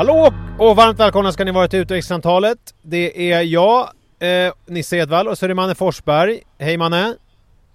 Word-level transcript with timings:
Hallå 0.00 0.32
och 0.58 0.76
varmt 0.76 1.00
välkomna 1.00 1.32
ska 1.32 1.44
ni 1.44 1.50
vara 1.50 1.68
till 1.68 1.78
Utvecklingssamtalet. 1.78 2.58
Det 2.82 3.32
är 3.32 3.42
jag, 3.42 3.88
eh, 4.20 4.52
Nisse 4.66 4.96
Edvall 4.96 5.28
och 5.28 5.38
så 5.38 5.46
är 5.46 5.48
det 5.48 5.54
Manne 5.54 5.74
Forsberg. 5.74 6.40
Hej 6.58 6.76
Manne! 6.76 7.14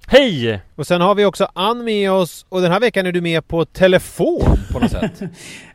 Hej! 0.07 0.61
Och 0.75 0.87
sen 0.87 1.01
har 1.01 1.15
vi 1.15 1.25
också 1.25 1.47
Ann 1.53 1.83
med 1.83 2.11
oss 2.11 2.45
och 2.49 2.61
den 2.61 2.71
här 2.71 2.79
veckan 2.79 3.05
är 3.05 3.11
du 3.11 3.21
med 3.21 3.47
på 3.47 3.65
telefon 3.65 4.57
på 4.71 4.79
något 4.79 4.91
sätt. 4.91 5.19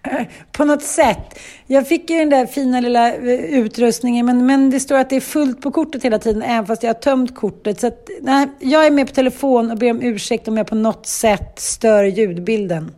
På 0.53 0.65
något 0.65 0.83
sätt. 0.83 1.39
Jag 1.67 1.89
fick 1.89 2.11
ju 2.11 2.19
den 2.19 2.31
där 2.31 2.47
fina 2.47 2.81
lilla 2.81 3.15
eh, 3.15 3.59
utrustningen 3.59 4.27
men, 4.27 4.47
men 4.47 4.71
det 4.71 4.81
står 4.81 4.99
att 4.99 5.11
det 5.11 5.17
är 5.17 5.21
fullt 5.21 5.63
på 5.63 5.71
kortet 5.71 6.05
hela 6.05 6.19
tiden 6.19 6.43
även 6.43 6.67
fast 6.67 6.83
jag 6.83 6.91
har 6.91 7.01
tömt 7.01 7.35
kortet. 7.35 7.81
Så 7.81 7.87
att, 7.87 8.09
nej, 8.21 8.49
jag 8.61 8.87
är 8.87 8.91
med 8.91 9.07
på 9.07 9.15
telefon 9.15 9.71
och 9.71 9.79
ber 9.79 9.91
om 9.91 10.03
ursäkt 10.03 10.49
om 10.49 10.57
jag 10.57 10.67
på 10.67 10.75
något 10.75 11.07
sätt 11.07 11.53
stör 11.59 12.05
ljudbilden. 12.05 12.93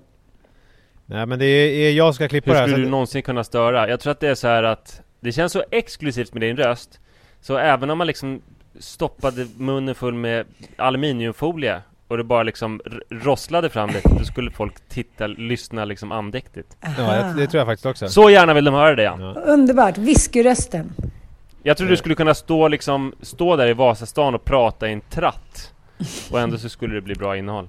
Nej 1.12 1.26
men 1.26 1.38
det 1.38 1.46
är 1.46 1.92
jag 1.92 2.14
ska 2.14 2.28
klippa 2.28 2.50
Hur 2.50 2.54
det 2.54 2.60
här. 2.60 2.66
skulle 2.66 2.82
så 2.82 2.86
du 2.86 2.90
någonsin 2.90 3.22
kunna 3.22 3.44
störa? 3.44 3.88
Jag 3.88 4.00
tror 4.00 4.10
att 4.10 4.20
det 4.20 4.28
är 4.28 4.34
så 4.34 4.48
här 4.48 4.62
att 4.62 5.02
Det 5.20 5.32
känns 5.32 5.52
så 5.52 5.64
exklusivt 5.70 6.34
med 6.34 6.42
din 6.42 6.56
röst 6.56 7.00
Så 7.40 7.56
även 7.56 7.90
om 7.90 7.98
man 7.98 8.06
liksom 8.06 8.42
stoppade 8.78 9.46
munnen 9.56 9.94
full 9.94 10.14
med 10.14 10.46
aluminiumfolie 10.76 11.82
och 12.08 12.16
det 12.16 12.24
bara 12.24 12.42
liksom 12.42 12.80
rosslade 13.10 13.70
fram 13.70 13.88
lite, 13.88 14.08
då 14.18 14.24
skulle 14.24 14.50
folk 14.50 14.88
titta, 14.88 15.26
lyssna 15.26 15.84
liksom 15.84 16.12
andäktigt. 16.12 16.76
Ja, 16.80 16.88
det, 16.98 17.34
det 17.36 17.46
tror 17.46 17.58
jag 17.58 17.66
faktiskt 17.66 17.86
också. 17.86 18.08
Så 18.08 18.30
gärna 18.30 18.54
vill 18.54 18.64
de 18.64 18.74
höra 18.74 18.96
det 18.96 19.02
ja. 19.02 19.16
Ja. 19.20 19.40
Underbart. 19.40 19.98
Whiskyrösten. 19.98 20.92
Jag 21.62 21.76
tror 21.76 21.88
du 21.88 21.96
skulle 21.96 22.14
kunna 22.14 22.34
stå 22.34 22.68
liksom, 22.68 23.14
stå 23.22 23.56
där 23.56 23.66
i 23.66 23.72
Vasastan 23.72 24.34
och 24.34 24.44
prata 24.44 24.88
i 24.88 24.92
en 24.92 25.00
tratt. 25.00 25.72
Och 26.30 26.40
ändå 26.40 26.58
så 26.58 26.68
skulle 26.68 26.94
det 26.94 27.00
bli 27.00 27.14
bra 27.14 27.36
innehåll. 27.36 27.68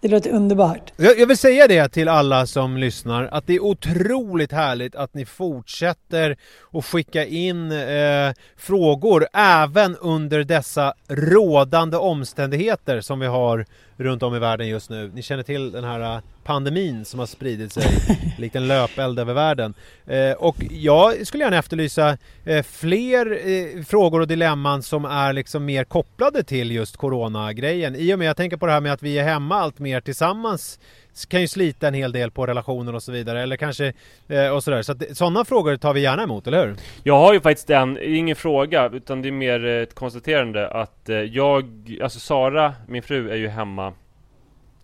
Det 0.00 0.08
låter 0.08 0.30
underbart. 0.30 0.92
Jag, 0.96 1.18
jag 1.18 1.26
vill 1.26 1.36
säga 1.36 1.66
det 1.68 1.88
till 1.88 2.08
alla 2.08 2.46
som 2.46 2.76
lyssnar 2.76 3.24
att 3.24 3.46
det 3.46 3.54
är 3.54 3.62
otroligt 3.62 4.52
härligt 4.52 4.94
att 4.94 5.14
ni 5.14 5.24
fortsätter 5.24 6.36
att 6.72 6.84
skicka 6.84 7.24
in 7.24 7.72
eh, 7.72 8.32
frågor 8.56 9.26
även 9.32 9.96
under 9.96 10.44
dessa 10.44 10.94
rådande 11.08 11.96
omständigheter 11.96 13.00
som 13.00 13.20
vi 13.20 13.26
har 13.26 13.66
runt 13.96 14.22
om 14.22 14.34
i 14.34 14.38
världen 14.38 14.68
just 14.68 14.90
nu. 14.90 15.10
Ni 15.14 15.22
känner 15.22 15.42
till 15.42 15.72
den 15.72 15.84
här 15.84 16.00
eh, 16.00 16.20
pandemin 16.46 17.04
som 17.04 17.18
har 17.18 17.26
spridit 17.26 17.72
sig 17.72 17.84
likt 18.38 18.56
en 18.56 18.68
löpeld 18.68 19.18
över 19.18 19.34
världen. 19.34 19.74
Eh, 20.06 20.32
och 20.32 20.56
jag 20.70 21.26
skulle 21.26 21.44
gärna 21.44 21.56
efterlysa 21.56 22.18
eh, 22.44 22.62
fler 22.62 23.48
eh, 23.48 23.84
frågor 23.84 24.20
och 24.20 24.26
dilemman 24.26 24.82
som 24.82 25.04
är 25.04 25.32
liksom 25.32 25.64
mer 25.64 25.84
kopplade 25.84 26.42
till 26.42 26.70
just 26.70 26.96
coronagrejen. 26.96 27.96
I 27.96 28.14
och 28.14 28.18
med, 28.18 28.28
jag 28.28 28.36
tänker 28.36 28.56
på 28.56 28.66
det 28.66 28.72
här 28.72 28.80
med 28.80 28.92
att 28.92 29.02
vi 29.02 29.18
är 29.18 29.24
hemma 29.24 29.54
allt 29.54 29.78
mer 29.86 30.00
tillsammans 30.00 30.80
kan 31.28 31.40
ju 31.40 31.48
slita 31.48 31.88
en 31.88 31.94
hel 31.94 32.12
del 32.12 32.30
på 32.30 32.46
relationer 32.46 32.94
och 32.94 33.02
så 33.02 33.12
vidare 33.12 33.42
eller 33.42 33.56
kanske 33.56 33.92
eh, 34.28 34.48
och 34.48 34.64
sådär. 34.64 34.82
Så 34.82 34.92
att 34.92 35.16
sådana 35.16 35.44
frågor 35.44 35.76
tar 35.76 35.94
vi 35.94 36.00
gärna 36.00 36.22
emot, 36.22 36.46
eller 36.46 36.66
hur? 36.66 36.76
Jag 37.02 37.18
har 37.18 37.34
ju 37.34 37.40
faktiskt 37.40 37.70
en, 37.70 37.98
ingen 38.02 38.36
fråga, 38.36 38.90
utan 38.92 39.22
det 39.22 39.28
är 39.28 39.32
mer 39.32 39.64
ett 39.64 39.94
konstaterande 39.94 40.68
att 40.68 41.08
eh, 41.08 41.16
jag, 41.16 41.64
alltså 42.02 42.20
Sara, 42.20 42.74
min 42.88 43.02
fru, 43.02 43.30
är 43.30 43.36
ju 43.36 43.48
hemma 43.48 43.92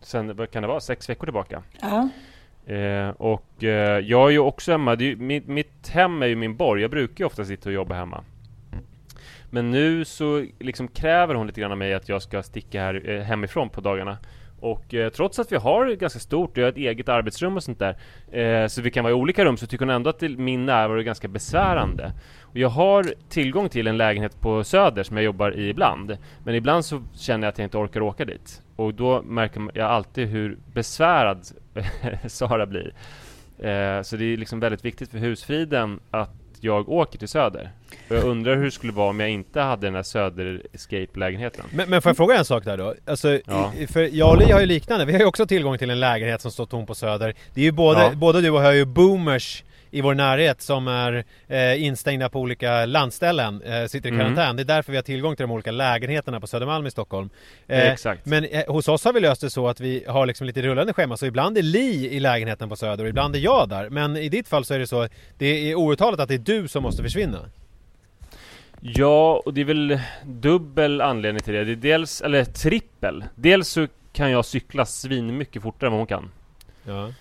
sen, 0.01 0.37
vad 0.37 0.51
kan 0.51 0.63
det 0.63 0.69
vara, 0.69 0.81
sex 0.81 1.09
veckor 1.09 1.27
tillbaka. 1.27 1.63
Ja. 1.81 2.09
Eh, 2.75 3.09
och 3.09 3.65
eh, 3.65 3.99
jag 3.99 4.29
är 4.29 4.31
ju 4.31 4.39
också 4.39 4.73
hemma, 4.73 4.97
det 4.97 5.05
är 5.05 5.07
ju, 5.07 5.17
mitt, 5.17 5.47
mitt 5.47 5.89
hem 5.89 6.23
är 6.23 6.27
ju 6.27 6.37
min 6.37 6.57
borg, 6.57 6.83
jag 6.83 6.91
brukar 6.91 7.25
ju 7.25 7.27
ofta 7.27 7.45
sitta 7.45 7.69
och 7.69 7.75
jobba 7.75 7.95
hemma. 7.95 8.25
Men 9.55 9.71
nu 9.71 10.05
så 10.05 10.47
liksom 10.59 10.89
kräver 10.89 11.35
hon 11.35 11.47
lite 11.47 11.61
grann 11.61 11.73
av 11.73 11.79
mig 11.79 11.95
att 11.95 12.09
jag 12.09 12.23
ska 12.23 12.43
sticka 12.43 12.81
här 12.81 13.11
eh, 13.11 13.23
hemifrån 13.23 13.69
på 13.69 13.81
dagarna. 13.81 14.19
Och 14.63 14.95
eh, 14.95 15.11
trots 15.11 15.39
att 15.39 15.53
vi 15.53 15.57
har 15.57 15.87
ett 15.87 15.99
ganska 15.99 16.19
stort, 16.19 16.57
jag 16.57 16.65
har 16.65 16.71
ett 16.71 16.77
eget 16.77 17.09
arbetsrum 17.09 17.57
och 17.57 17.63
sånt 17.63 17.79
där, 17.79 17.97
eh, 18.33 18.67
så 18.67 18.83
vi 18.83 18.91
kan 18.91 19.05
vara 19.05 19.11
i 19.11 19.15
olika 19.15 19.45
rum, 19.45 19.57
så 19.57 19.67
tycker 19.67 19.85
hon 19.85 19.95
ändå 19.95 20.11
att 20.11 20.19
det, 20.19 20.29
min 20.29 20.67
närvaro 20.67 20.99
är 20.99 21.03
ganska 21.03 21.29
besvärande. 21.29 22.13
Och 22.41 22.57
jag 22.59 22.69
har 22.69 23.15
tillgång 23.29 23.69
till 23.69 23.87
en 23.87 23.97
lägenhet 23.97 24.41
på 24.41 24.65
Söder 24.65 25.03
som 25.03 25.17
jag 25.17 25.25
jobbar 25.25 25.59
i 25.59 25.69
ibland, 25.69 26.17
men 26.45 26.55
ibland 26.55 26.85
så 26.85 27.03
känner 27.15 27.47
jag 27.47 27.53
att 27.53 27.59
jag 27.59 27.67
inte 27.67 27.79
orkar 27.79 28.01
åka 28.01 28.25
dit. 28.25 28.63
Och 28.77 28.95
då 28.95 29.23
märker 29.23 29.71
jag 29.75 29.91
alltid 29.91 30.29
hur 30.29 30.59
besvärad 30.73 31.47
Sara 32.27 32.67
blir. 32.67 32.95
Eh, 33.59 34.03
så 34.03 34.17
det 34.17 34.25
är 34.25 34.37
liksom 34.37 34.61
väldigt 34.61 34.85
viktigt 34.85 35.11
för 35.11 35.19
husfriden 35.19 36.01
att 36.11 36.42
jag 36.65 36.89
åker 36.89 37.19
till 37.19 37.29
Söder. 37.29 37.71
Och 38.11 38.17
jag 38.17 38.25
undrar 38.25 38.57
hur 38.57 38.65
det 38.65 38.71
skulle 38.71 38.93
vara 38.93 39.11
om 39.11 39.21
jag 39.21 39.31
inte 39.31 39.61
hade 39.61 39.87
den 39.87 39.95
här 39.95 40.03
Söder-escape-lägenheten. 40.03 41.65
Men, 41.75 41.91
men 41.91 42.03
får 42.03 42.11
jag 42.11 42.17
fråga 42.17 42.37
en 42.39 42.45
sak 42.45 42.65
där 42.65 42.77
då? 42.79 42.95
Alltså, 43.07 43.39
Ja. 43.47 43.73
i- 43.79 43.87
för 43.87 44.09
jag 44.13 44.31
och 44.31 44.39
Li 44.39 44.53
har 44.53 44.61
ju 44.61 44.67
liknande, 44.67 45.05
vi 45.05 45.13
har 45.13 45.21
ju 45.21 45.27
också 45.27 45.47
tillgång 45.47 45.79
till 45.79 45.91
en 45.91 46.01
lägenhet 46.01 46.41
som 46.41 46.51
står 46.51 46.67
tom 46.67 46.87
på 46.87 46.95
Söder. 46.95 47.35
Det 47.55 47.61
är 47.61 47.65
ju 47.65 47.73
både, 47.73 48.01
Ja. 48.03 48.11
både 48.15 48.41
du 48.41 48.51
och 48.51 48.59
jag 48.61 48.65
har 48.65 48.73
ju 48.73 48.85
boomers 48.85 49.65
i 49.95 50.01
vår 50.01 50.15
närhet 50.15 50.63
som 50.63 50.89
är 50.89 51.25
eh, 51.49 51.83
instängda 51.83 52.29
på 52.29 52.41
olika 52.41 52.87
landställen, 52.87 53.63
eh, 53.63 53.87
sitter 53.87 54.09
i 54.09 54.13
Mm. 54.13 54.21
karantän. 54.25 54.57
Det 54.57 54.63
är 54.63 54.65
därför 54.65 54.93
vi 54.93 54.99
har 54.99 55.03
tillgång 55.03 55.37
till 55.37 55.43
de 55.45 55.51
olika 55.51 55.71
lägenheterna 55.71 56.41
på 56.41 56.47
Södermalm 56.47 56.87
i 56.87 56.91
Stockholm. 56.91 57.31
Eh, 57.67 57.93
Exakt. 57.93 58.27
Men 58.27 58.45
eh, 58.45 58.73
hos 58.73 58.89
oss 58.89 59.05
har 59.05 59.13
vi 59.13 59.21
löst 59.21 59.41
det 59.41 59.51
så 59.51 59.69
att 59.69 59.81
vi 59.81 60.05
har 60.09 60.27
liksom 60.27 60.47
lite 60.47 60.63
rullande 60.63 60.93
schema, 60.93 61.17
så 61.17 61.27
ibland 61.27 61.59
är 61.59 61.63
Li 61.63 62.09
i 62.17 62.21
lägenheten 62.21 62.69
på 62.69 62.77
Söder 62.77 63.05
och 63.05 63.11
ibland 63.11 63.37
är 63.37 63.41
jag 63.41 63.69
där. 63.69 63.89
Men 63.91 64.17
i 64.17 64.29
ditt 64.29 64.49
fall 64.49 64.65
så 64.65 64.75
är 64.75 64.79
det 64.79 64.87
så, 64.87 65.09
det 65.39 65.71
är 65.71 65.75
outtalat 65.75 66.21
att 66.21 66.29
det 66.29 66.35
är 66.35 66.39
du 66.39 66.69
som 66.69 66.83
måste 66.83 67.03
försvinna. 67.03 67.39
Ja, 68.81 69.43
och 69.47 69.55
det 69.55 69.61
är 69.61 69.65
väl 69.65 70.01
dubbel 70.25 71.01
anledning 71.01 71.43
till 71.43 71.55
det. 71.55 71.65
Det 71.65 71.73
är 71.73 71.77
dels, 71.77 72.21
eller 72.21 72.45
trippel. 72.45 73.25
Dels 73.35 73.69
så 73.69 73.87
kan 74.13 74.31
jag 74.31 74.45
cykla 74.45 74.87
svin 74.87 75.37
mycket 75.39 75.63
fortare 75.63 75.87
än 75.89 75.93
vad 75.93 76.01
hon 76.01 76.07
kan. 76.07 76.31
Ja. 76.85 77.13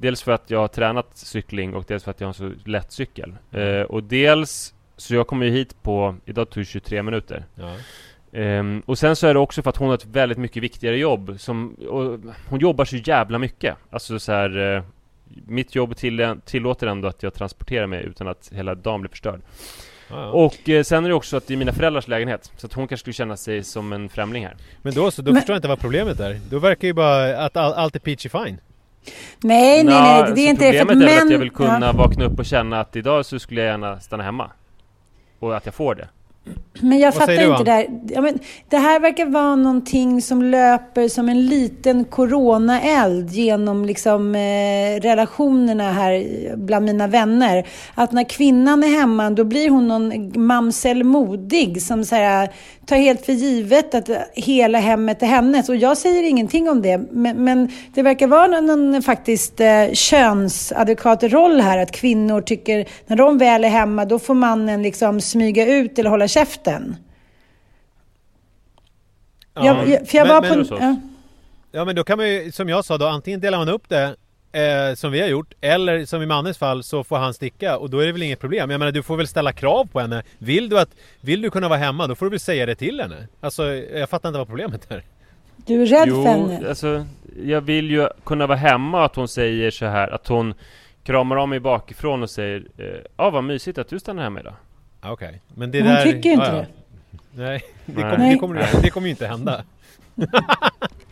Dels 0.00 0.22
för 0.22 0.32
att 0.32 0.50
jag 0.50 0.58
har 0.58 0.68
tränat 0.68 1.06
cykling 1.16 1.74
och 1.74 1.84
dels 1.88 2.04
för 2.04 2.10
att 2.10 2.20
jag 2.20 2.28
har 2.28 2.44
en 2.46 2.54
så 2.54 2.70
lätt 2.70 2.92
cykel. 2.92 3.34
Eh, 3.52 3.80
och 3.82 4.02
dels, 4.02 4.74
så 4.96 5.14
jag 5.14 5.26
kommer 5.26 5.46
ju 5.46 5.52
hit 5.52 5.82
på, 5.82 6.16
idag 6.24 6.50
tog 6.50 6.60
det 6.60 6.66
23 6.66 7.02
minuter. 7.02 7.44
Ja. 7.54 7.76
Ehm, 8.32 8.82
och 8.86 8.98
sen 8.98 9.16
så 9.16 9.26
är 9.26 9.34
det 9.34 9.40
också 9.40 9.62
för 9.62 9.70
att 9.70 9.76
hon 9.76 9.88
har 9.88 9.94
ett 9.94 10.06
väldigt 10.06 10.38
mycket 10.38 10.62
viktigare 10.62 10.98
jobb 10.98 11.34
som, 11.38 11.74
och 11.74 12.20
hon 12.48 12.60
jobbar 12.60 12.84
så 12.84 12.96
jävla 12.96 13.38
mycket. 13.38 13.76
Alltså 13.90 14.18
så 14.18 14.32
här, 14.32 14.76
eh, 14.76 14.82
mitt 15.46 15.74
jobb 15.74 15.96
till, 15.96 16.36
tillåter 16.44 16.86
ändå 16.86 17.08
att 17.08 17.22
jag 17.22 17.34
transporterar 17.34 17.86
mig 17.86 18.04
utan 18.04 18.28
att 18.28 18.50
hela 18.54 18.74
dagen 18.74 19.00
blir 19.00 19.10
förstörd. 19.10 19.40
Ja, 20.10 20.16
ja. 20.16 20.26
Och 20.30 20.68
eh, 20.68 20.82
sen 20.82 21.04
är 21.04 21.08
det 21.08 21.14
också 21.14 21.36
att 21.36 21.46
det 21.46 21.54
är 21.54 21.58
mina 21.58 21.72
föräldrars 21.72 22.08
lägenhet, 22.08 22.52
så 22.56 22.66
att 22.66 22.72
hon 22.72 22.88
kanske 22.88 23.02
skulle 23.02 23.14
känna 23.14 23.36
sig 23.36 23.62
som 23.64 23.92
en 23.92 24.08
främling 24.08 24.44
här. 24.46 24.56
Men 24.82 24.94
då 24.94 25.10
så, 25.10 25.22
då 25.22 25.32
Men- 25.32 25.40
förstår 25.40 25.54
jag 25.54 25.58
inte 25.58 25.68
vad 25.68 25.80
problemet 25.80 26.20
är. 26.20 26.40
Då 26.50 26.58
verkar 26.58 26.88
ju 26.88 26.94
bara 26.94 27.38
att 27.44 27.56
all, 27.56 27.72
allt 27.72 27.96
är 27.96 28.00
peachy 28.00 28.28
fine. 28.28 28.58
Nej, 29.42 29.84
nej, 29.84 29.84
Nå, 29.84 29.90
nej, 29.90 30.22
det 30.22 30.36
så 30.36 30.40
är 30.40 30.50
inte 30.50 30.72
det. 30.72 30.78
Problemet 30.78 30.90
att 30.90 30.90
är 30.90 31.08
väl 31.08 31.18
att 31.18 31.24
män... 31.24 31.32
jag 31.32 31.38
vill 31.38 31.50
kunna 31.50 31.86
ja. 31.86 31.92
vakna 31.92 32.24
upp 32.24 32.38
och 32.38 32.46
känna 32.46 32.80
att 32.80 32.96
idag 32.96 33.26
så 33.26 33.38
skulle 33.38 33.60
jag 33.60 33.68
gärna 33.68 34.00
stanna 34.00 34.22
hemma. 34.22 34.50
Och 35.38 35.56
att 35.56 35.66
jag 35.66 35.74
får 35.74 35.94
det. 35.94 36.08
Men 36.80 36.98
jag 36.98 37.12
Vad 37.12 37.20
fattar 37.20 37.50
inte 37.50 37.64
det 37.64 37.70
här. 37.70 37.86
Ja, 38.08 38.20
men 38.20 38.38
det 38.68 38.76
här 38.76 39.00
verkar 39.00 39.26
vara 39.26 39.56
någonting 39.56 40.22
som 40.22 40.42
löper 40.42 41.08
som 41.08 41.28
en 41.28 41.46
liten 41.46 42.04
coronaeld 42.04 43.30
genom 43.30 43.84
liksom, 43.84 44.34
eh, 44.34 45.00
relationerna 45.00 45.92
här 45.92 46.26
bland 46.56 46.84
mina 46.86 47.06
vänner. 47.06 47.66
Att 47.94 48.12
när 48.12 48.24
kvinnan 48.24 48.84
är 48.84 48.88
hemma 48.88 49.30
då 49.30 49.44
blir 49.44 49.70
hon 49.70 49.88
någon 49.88 50.32
mamsell 50.46 51.04
modig 51.04 51.82
som 51.82 52.04
så 52.04 52.14
här, 52.14 52.50
tar 52.90 52.96
helt 52.96 53.26
för 53.26 53.32
givet 53.32 53.94
att 53.94 54.10
hela 54.32 54.78
hemmet 54.78 55.22
är 55.22 55.26
hennes. 55.26 55.68
Och 55.68 55.76
jag 55.76 55.98
säger 55.98 56.22
ingenting 56.22 56.70
om 56.70 56.82
det. 56.82 56.98
Men, 56.98 57.44
men 57.44 57.68
det 57.94 58.02
verkar 58.02 58.26
vara 58.26 58.46
någon, 58.46 58.66
någon 58.92 59.02
faktiskt 59.02 59.60
eh, 59.60 59.92
könsadekvat 59.92 61.22
roll 61.22 61.60
här. 61.60 61.78
Att 61.78 61.92
kvinnor 61.92 62.40
tycker 62.40 62.88
när 63.06 63.16
de 63.16 63.38
väl 63.38 63.64
är 63.64 63.68
hemma 63.68 64.04
då 64.04 64.18
får 64.18 64.34
mannen 64.34 64.82
liksom 64.82 65.20
smyga 65.20 65.66
ut 65.66 65.98
eller 65.98 66.10
hålla 66.10 66.28
käften. 66.28 66.96
Ja. 69.54 69.64
Jag, 69.66 69.88
jag, 69.88 70.08
för 70.08 70.18
jag 70.18 70.26
Men- 70.26 70.42
var 70.42 70.56
men 70.56 70.68
på... 70.68 70.76
ja. 70.80 70.96
Ja 71.72 71.84
men 71.84 71.96
då 71.96 72.04
kan 72.04 72.18
man 72.18 72.28
ju, 72.28 72.52
som 72.52 72.68
jag 72.68 72.84
sa 72.84 72.98
då, 72.98 73.06
antingen 73.06 73.40
delar 73.40 73.58
man 73.58 73.68
upp 73.68 73.88
det 73.88 74.16
eh, 74.52 74.94
som 74.94 75.12
vi 75.12 75.20
har 75.20 75.28
gjort, 75.28 75.54
eller 75.60 76.04
som 76.04 76.22
i 76.22 76.26
Mannes 76.26 76.58
fall 76.58 76.82
så 76.82 77.04
får 77.04 77.16
han 77.16 77.34
sticka 77.34 77.78
och 77.78 77.90
då 77.90 77.98
är 77.98 78.06
det 78.06 78.12
väl 78.12 78.22
inget 78.22 78.40
problem. 78.40 78.70
Jag 78.70 78.78
menar 78.78 78.92
du 78.92 79.02
får 79.02 79.16
väl 79.16 79.26
ställa 79.26 79.52
krav 79.52 79.88
på 79.92 80.00
henne. 80.00 80.22
Vill 80.38 80.68
du, 80.68 80.78
att, 80.78 80.90
vill 81.20 81.42
du 81.42 81.50
kunna 81.50 81.68
vara 81.68 81.78
hemma, 81.78 82.06
då 82.06 82.14
får 82.14 82.26
du 82.26 82.30
väl 82.30 82.40
säga 82.40 82.66
det 82.66 82.74
till 82.74 83.00
henne. 83.00 83.26
Alltså 83.40 83.74
jag 83.74 84.10
fattar 84.10 84.28
inte 84.28 84.38
vad 84.38 84.48
problemet 84.48 84.90
är. 84.90 85.02
Du 85.56 85.82
är 85.82 85.86
rädd 85.86 86.08
jo, 86.08 86.22
för 86.22 86.30
henne? 86.30 86.68
alltså 86.68 87.06
jag 87.44 87.60
vill 87.60 87.90
ju 87.90 88.08
kunna 88.24 88.46
vara 88.46 88.58
hemma 88.58 89.04
att 89.04 89.16
hon 89.16 89.28
säger 89.28 89.70
så 89.70 89.86
här 89.86 90.08
att 90.08 90.28
hon 90.28 90.54
kramar 91.04 91.36
om 91.36 91.50
mig 91.50 91.60
bakifrån 91.60 92.22
och 92.22 92.30
säger 92.30 92.66
Ja 92.76 92.84
ah, 93.16 93.30
vad 93.30 93.44
mysigt 93.44 93.78
att 93.78 93.88
du 93.88 93.98
stannar 93.98 94.22
hemma 94.22 94.40
idag. 94.40 94.54
Okej, 95.00 95.12
okay. 95.12 95.38
men 95.54 95.70
det 95.70 95.80
hon 95.80 95.88
där... 95.88 96.04
Hon 96.04 96.12
tycker 96.12 96.28
ju 96.28 96.34
inte 96.34 96.46
ja, 96.46 96.56
ja. 96.56 96.64
det. 97.30 97.42
Nej, 97.42 97.62
det 97.86 98.02
kommer, 98.02 98.30
det 98.30 98.38
kommer, 98.38 98.82
det 98.82 98.90
kommer 98.90 99.06
ju 99.06 99.10
inte 99.10 99.26
hända. 99.26 99.64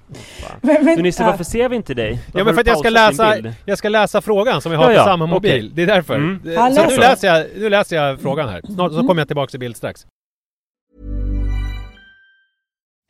men, 0.60 0.84
men, 0.84 0.96
du 0.96 1.02
Nisse, 1.02 1.24
varför 1.24 1.44
ser 1.44 1.68
vi 1.68 1.76
inte 1.76 1.94
dig? 1.94 2.18
Ja 2.34 2.44
men 2.44 2.54
för 2.54 2.60
att 2.60 2.66
jag 2.66 2.78
ska 2.78 2.90
läsa, 2.90 3.36
jag 3.64 3.78
ska 3.78 3.88
läsa 3.88 4.20
frågan 4.20 4.62
som 4.62 4.70
vi 4.70 4.76
har 4.76 4.90
ja, 4.90 4.96
ja. 4.96 5.02
på 5.02 5.08
samma 5.08 5.26
mobil. 5.26 5.64
Okay. 5.64 5.70
Det 5.74 5.82
är 5.82 5.86
därför. 5.86 6.14
Mm. 6.14 6.40
Så 6.74 6.86
nu 6.86 6.96
läser, 6.96 7.28
jag, 7.28 7.46
nu 7.56 7.68
läser 7.68 7.96
jag 7.96 8.20
frågan 8.20 8.48
här. 8.48 8.62
Snart 8.74 8.92
så 8.92 9.06
kommer 9.06 9.20
jag 9.20 9.28
tillbaka 9.28 9.50
till 9.50 9.60
bild 9.60 9.76
strax. 9.76 10.06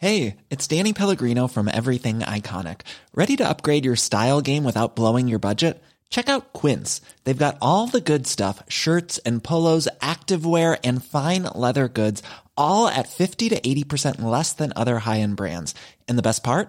Hej, 0.00 0.36
it's 0.48 0.68
Danny 0.68 0.92
Pellegrino 0.92 1.48
from 1.48 1.68
Everything 1.68 2.20
Iconic. 2.20 2.82
Ready 3.14 3.36
to 3.36 3.48
upgrade 3.48 3.84
your 3.84 3.96
style 3.96 4.40
game 4.40 4.62
without 4.62 4.94
blowing 4.94 5.26
your 5.26 5.40
budget? 5.40 5.82
Check 6.08 6.28
out 6.28 6.52
Quince. 6.52 7.00
They've 7.24 7.44
got 7.44 7.58
all 7.60 7.88
the 7.88 8.00
good 8.00 8.26
stuff, 8.26 8.62
shirts 8.68 9.18
and 9.26 9.42
polos, 9.42 9.88
activewear 10.00 10.78
and 10.84 11.04
fine 11.04 11.48
leather 11.54 11.88
goods, 11.88 12.22
all 12.56 12.86
at 12.86 13.08
50 13.08 13.48
to 13.48 13.60
80% 13.60 14.22
less 14.22 14.52
than 14.52 14.72
other 14.76 15.00
high-end 15.00 15.36
brands. 15.36 15.74
And 16.06 16.16
the 16.16 16.22
best 16.22 16.44
part? 16.44 16.68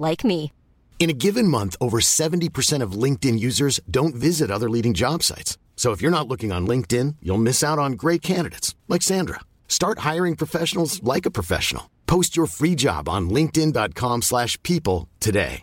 like 0.00 0.22
me. 0.22 0.52
In 0.98 1.08
a 1.08 1.14
given 1.14 1.48
month, 1.48 1.76
over 1.80 1.98
70% 2.00 2.82
of 2.82 2.92
LinkedIn 2.92 3.38
users 3.40 3.80
don't 3.90 4.14
visit 4.14 4.50
other 4.50 4.68
leading 4.68 4.92
job 4.92 5.22
sites. 5.22 5.56
So 5.76 5.92
if 5.92 6.02
you're 6.02 6.10
not 6.18 6.28
looking 6.28 6.52
on 6.52 6.66
LinkedIn, 6.66 7.16
you'll 7.22 7.38
miss 7.38 7.64
out 7.64 7.78
on 7.78 7.92
great 7.92 8.20
candidates 8.20 8.74
like 8.86 9.00
Sandra. 9.00 9.40
Start 9.66 10.00
hiring 10.00 10.36
professionals 10.36 11.02
like 11.02 11.24
a 11.24 11.30
professional. 11.30 11.84
Post 12.06 12.36
your 12.36 12.46
free 12.46 12.74
job 12.74 13.08
on 13.08 13.30
linkedin.com/people 13.30 15.08
today. 15.20 15.62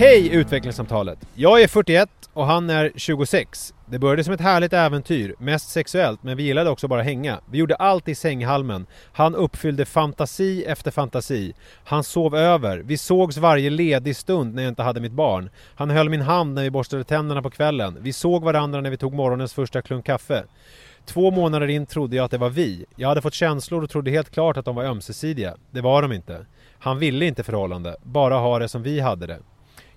Hej 0.00 0.28
utvecklingssamtalet. 0.28 1.18
Jag 1.34 1.62
är 1.62 1.68
41 1.68 2.08
och 2.32 2.46
han 2.46 2.70
är 2.70 2.92
26. 2.96 3.74
Det 3.90 3.98
började 3.98 4.24
som 4.24 4.34
ett 4.34 4.40
härligt 4.40 4.72
äventyr, 4.72 5.34
mest 5.38 5.68
sexuellt, 5.68 6.22
men 6.22 6.36
vi 6.36 6.42
gillade 6.42 6.70
också 6.70 6.88
bara 6.88 7.02
hänga. 7.02 7.40
Vi 7.50 7.58
gjorde 7.58 7.74
allt 7.74 8.08
i 8.08 8.14
sänghalmen. 8.14 8.86
Han 9.12 9.34
uppfyllde 9.34 9.84
fantasi 9.84 10.64
efter 10.64 10.90
fantasi. 10.90 11.54
Han 11.84 12.04
sov 12.04 12.36
över. 12.36 12.78
Vi 12.78 12.96
sågs 12.96 13.36
varje 13.36 13.70
ledig 13.70 14.16
stund 14.16 14.54
när 14.54 14.62
jag 14.62 14.70
inte 14.70 14.82
hade 14.82 15.00
mitt 15.00 15.12
barn. 15.12 15.50
Han 15.74 15.90
höll 15.90 16.08
min 16.08 16.20
hand 16.22 16.54
när 16.54 16.62
vi 16.62 16.70
borstade 16.70 17.04
tänderna 17.04 17.42
på 17.42 17.50
kvällen. 17.50 17.98
Vi 18.00 18.12
såg 18.12 18.44
varandra 18.44 18.80
när 18.80 18.90
vi 18.90 18.96
tog 18.96 19.14
morgonens 19.14 19.54
första 19.54 19.82
klunk 19.82 20.06
kaffe. 20.06 20.44
Två 21.06 21.30
månader 21.30 21.68
in 21.68 21.86
trodde 21.86 22.16
jag 22.16 22.24
att 22.24 22.30
det 22.30 22.38
var 22.38 22.50
vi. 22.50 22.84
Jag 22.96 23.08
hade 23.08 23.22
fått 23.22 23.34
känslor 23.34 23.84
och 23.84 23.90
trodde 23.90 24.10
helt 24.10 24.30
klart 24.30 24.56
att 24.56 24.64
de 24.64 24.74
var 24.74 24.84
ömsesidiga. 24.84 25.56
Det 25.70 25.80
var 25.80 26.02
de 26.02 26.12
inte. 26.12 26.46
Han 26.78 26.98
ville 26.98 27.26
inte 27.26 27.42
förhållande, 27.42 27.96
bara 28.02 28.34
ha 28.34 28.58
det 28.58 28.68
som 28.68 28.82
vi 28.82 29.00
hade 29.00 29.26
det. 29.26 29.38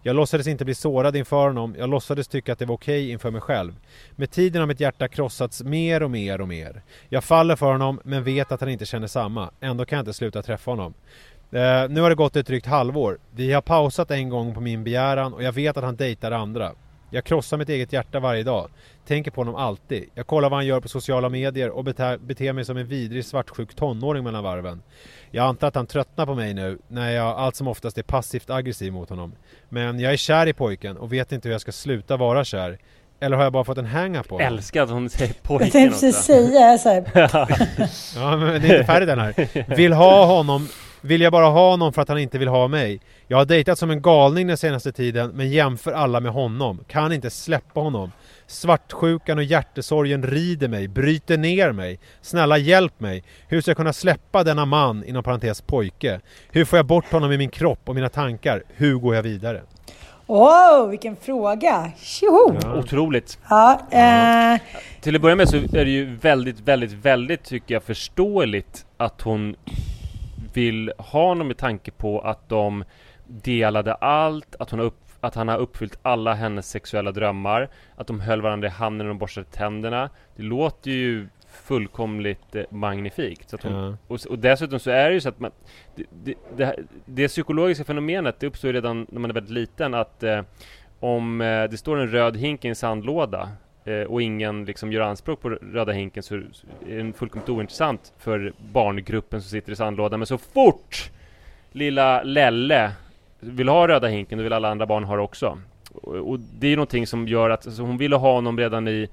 Jag 0.06 0.16
låtsades 0.16 0.48
inte 0.48 0.66
bli 0.66 0.76
sårad 0.76 1.16
inför 1.16 1.48
honom, 1.48 1.76
jag 1.80 1.90
låtsades 1.90 2.28
tycka 2.28 2.54
att 2.54 2.60
det 2.60 2.66
var 2.66 2.76
okej 2.76 3.02
okay 3.02 3.12
inför 3.12 3.32
mig 3.32 3.42
själv. 3.42 3.76
Med 4.12 4.32
tiden 4.32 4.60
har 4.60 4.68
mitt 4.68 4.80
hjärta 4.80 5.08
krossats 5.08 5.64
mer 5.64 6.04
och 6.04 6.12
mer 6.12 6.42
och 6.42 6.48
mer. 6.48 6.82
Jag 7.10 7.24
faller 7.24 7.56
för 7.56 7.72
honom, 7.72 8.02
men 8.04 8.24
vet 8.24 8.52
att 8.52 8.60
han 8.60 8.70
inte 8.70 8.86
känner 8.86 9.08
samma. 9.08 9.50
Ändå 9.60 9.86
kan 9.86 9.98
jag 9.98 10.02
inte 10.02 10.14
sluta 10.14 10.42
träffa 10.42 10.72
honom. 10.72 10.94
Uh, 11.54 11.60
nu 11.90 12.02
har 12.02 12.10
det 12.10 12.16
gått 12.16 12.36
ett 12.36 12.48
drygt 12.48 12.66
halvår. 12.66 13.18
Vi 13.32 13.54
har 13.54 13.62
pausat 13.62 14.12
en 14.12 14.30
gång 14.30 14.54
på 14.54 14.62
min 14.62 14.84
begäran 14.84 15.34
och 15.34 15.44
jag 15.44 15.52
vet 15.52 15.78
att 15.78 15.84
han 15.84 15.96
dejtar 15.96 16.32
andra. 16.32 16.72
Jag 17.14 17.24
krossar 17.24 17.58
mitt 17.58 17.70
eget 17.70 17.94
hjärta 17.94 18.20
varje 18.20 18.44
dag. 18.44 18.70
Tänker 19.08 19.32
på 19.32 19.42
honom 19.42 19.56
alltid. 19.56 20.10
Jag 20.16 20.28
kollar 20.28 20.50
vad 20.50 20.58
han 20.58 20.66
gör 20.66 20.80
på 20.80 20.88
sociala 20.88 21.30
medier 21.30 21.70
och 21.70 21.84
beter, 21.84 22.18
beter 22.18 22.54
mig 22.54 22.66
som 22.66 22.78
en 22.78 22.88
vidrig 22.88 23.26
svartsjuk 23.26 23.76
tonåring 23.76 24.24
mellan 24.24 24.44
varven. 24.44 24.82
Jag 25.32 25.46
antar 25.46 25.68
att 25.68 25.76
han 25.76 25.88
tröttnar 25.88 26.26
på 26.26 26.36
mig 26.36 26.54
nu 26.54 26.78
när 26.88 27.12
jag 27.12 27.28
allt 27.28 27.56
som 27.56 27.68
oftast 27.68 27.98
är 27.98 28.04
passivt 28.04 28.50
aggressiv 28.50 28.94
mot 28.94 29.10
honom. 29.10 29.36
Men 29.70 30.00
jag 30.00 30.14
är 30.14 30.18
kär 30.18 30.48
i 30.48 30.54
pojken 30.54 30.98
och 30.98 31.14
vet 31.14 31.32
inte 31.32 31.48
hur 31.48 31.54
jag 31.54 31.62
ska 31.62 31.72
sluta 31.72 32.18
vara 32.18 32.44
kär. 32.44 32.78
Eller 33.20 33.38
har 33.38 33.44
jag 33.44 33.54
bara 33.54 33.64
fått 33.64 33.78
en 33.78 33.86
hang 33.86 34.24
på 34.24 34.36
honom? 34.36 34.48
Älskar 34.48 34.84
att 34.84 34.90
hon 34.90 35.10
säger 35.10 35.34
pojken 35.42 35.68
Jag 35.68 35.72
tänkte 35.72 36.00
precis 36.00 36.16
säga 36.16 36.78
så 36.78 36.90
här. 36.90 37.04
ja 38.16 38.38
men 38.38 38.62
det 38.62 38.68
är 38.68 38.74
inte 38.74 38.86
färdigt 38.86 39.08
den 39.08 39.20
här. 39.20 39.76
Vill 39.76 39.94
ha 39.94 40.26
honom 40.26 40.68
vill 41.04 41.22
jag 41.22 41.32
bara 41.32 41.46
ha 41.46 41.70
honom 41.70 41.94
för 41.94 42.02
att 42.02 42.10
han 42.10 42.18
inte 42.18 42.38
vill 42.38 42.48
ha 42.48 42.68
mig. 42.68 43.02
Jag 43.28 43.38
har 43.38 43.46
dejtat 43.46 43.80
som 43.80 43.90
en 43.90 44.02
galning 44.02 44.48
den 44.48 44.58
senaste 44.58 44.92
tiden 44.92 45.32
men 45.34 45.50
jämför 45.50 45.92
alla 45.92 46.20
med 46.20 46.32
honom. 46.32 46.84
Kan 46.88 47.14
inte 47.14 47.30
släppa 47.30 47.80
honom. 47.80 48.12
Svartsjukan 48.48 49.38
och 49.38 49.44
hjärtesorgen 49.44 50.24
rider 50.24 50.68
mig, 50.68 50.88
bryter 50.88 51.38
ner 51.38 51.72
mig. 51.72 52.00
Snälla 52.22 52.58
hjälp 52.58 53.00
mig. 53.00 53.24
Hur 53.48 53.62
ska 53.62 53.70
jag 53.72 53.78
kunna 53.78 53.94
släppa 53.94 54.44
denna 54.44 54.66
man, 54.66 55.04
inom 55.04 55.24
parentes 55.24 55.62
pojke? 55.62 56.20
Hur 56.52 56.66
får 56.66 56.80
jag 56.80 56.86
bort 56.86 57.12
honom 57.12 57.32
i 57.32 57.38
min 57.38 57.50
kropp 57.50 57.80
och 57.86 57.96
mina 57.96 58.10
tankar? 58.10 58.64
Hur 58.76 58.96
går 58.96 59.16
jag 59.16 59.24
vidare? 59.24 59.62
Åh, 60.28 60.84
oh, 60.84 60.90
vilken 60.90 61.16
fråga! 61.16 61.92
Tjoho! 61.98 62.56
Ja. 62.62 62.76
Otroligt! 62.76 63.40
Ja, 63.50 63.80
eh... 63.92 64.62
Till 65.02 65.16
att 65.16 65.22
börja 65.22 65.36
med 65.36 65.50
så 65.50 65.56
är 65.58 65.86
det 65.86 65.92
ju 65.92 66.16
väldigt, 66.16 66.60
väldigt, 66.60 66.92
väldigt 66.92 67.44
tycker 67.44 67.74
jag 67.74 67.84
förståeligt 67.84 68.86
att 68.98 69.22
hon 69.22 69.56
vill 70.54 70.94
ha 70.98 71.28
honom 71.28 71.48
med 71.48 71.58
tanke 71.58 71.92
på 71.92 72.20
att 72.20 72.50
de 72.50 72.84
delade 73.28 73.94
allt, 73.94 74.56
att, 74.60 74.70
hon 74.70 74.80
upp, 74.80 75.00
att 75.20 75.36
han 75.36 75.48
har 75.48 75.58
uppfyllt 75.58 76.00
alla 76.02 76.34
hennes 76.34 76.70
sexuella 76.70 77.12
drömmar, 77.12 77.70
att 77.96 78.08
de 78.08 78.20
höll 78.20 78.42
varandra 78.42 78.68
i 78.68 78.72
handen 78.72 79.10
och 79.10 79.16
borstade 79.16 79.48
tänderna. 79.48 80.10
Det 80.36 80.44
låter 80.44 80.92
ju 80.92 81.28
fullkomligt 81.48 82.56
eh, 82.56 82.64
magnifikt. 82.70 83.50
Så 83.50 83.58
hon, 83.64 83.74
ja. 83.74 83.98
och, 84.08 84.20
och, 84.30 84.40
dessutom 84.40 84.80
så 84.80 84.92
är 84.92 85.10
det 85.10 85.14
ju 85.14 85.22
så 85.22 85.30
att 85.30 85.40
man, 85.40 85.52
det, 85.96 86.06
det, 86.24 86.36
det, 86.58 86.76
det 87.06 87.28
psykologiska 87.28 87.84
fenomenet 87.84 88.40
det 88.40 88.48
uppstår 88.48 88.68
ju 88.68 88.74
redan 88.74 89.08
när 89.10 89.20
man 89.20 89.30
är 89.30 89.34
väldigt 89.34 89.54
liten 89.54 89.94
att 89.94 90.24
eh, 90.24 90.42
om 91.00 91.42
eh, 91.42 91.64
det 91.64 91.78
står 91.78 91.98
en 91.98 92.12
röd 92.12 92.38
hink 92.38 92.66
i 92.66 92.68
en 92.68 92.76
sandlåda 92.76 93.50
Eh, 93.86 94.02
och 94.02 94.22
ingen 94.22 94.66
liksom 94.66 94.92
gör 94.92 95.02
anspråk 95.02 95.42
på 95.42 95.50
röda 95.50 95.92
hinken 95.92 96.24
så 96.24 96.36
är 96.36 96.98
den 96.98 97.14
fullkomligt 97.14 97.50
ointressant 97.50 98.14
för 98.18 98.54
barngruppen 98.72 99.42
som 99.42 99.50
sitter 99.50 99.72
i 99.72 99.76
sandlådan. 99.76 100.20
Men 100.20 100.28
så 100.28 100.38
fort 100.38 101.12
lilla 101.72 102.24
Lelle 102.24 102.92
vill 103.40 103.70
ha 103.70 103.88
röda 103.88 104.08
hinken, 104.08 104.38
då 104.38 104.44
vill 104.44 104.54
alla 104.54 104.70
andra 104.70 104.86
barn 104.86 105.04
ha 105.04 105.16
det 105.16 105.22
också. 105.22 105.60
Och, 105.94 106.16
och 106.16 106.40
det 106.40 106.68
är 106.68 106.76
någonting 106.76 107.08
som 107.08 107.28
gör 107.28 107.50
att 107.50 107.68
alltså, 107.68 107.82
hon 107.82 107.98
ville 107.98 108.16
ha 108.16 108.34
honom 108.34 108.58
redan 108.60 108.88
i 108.88 109.10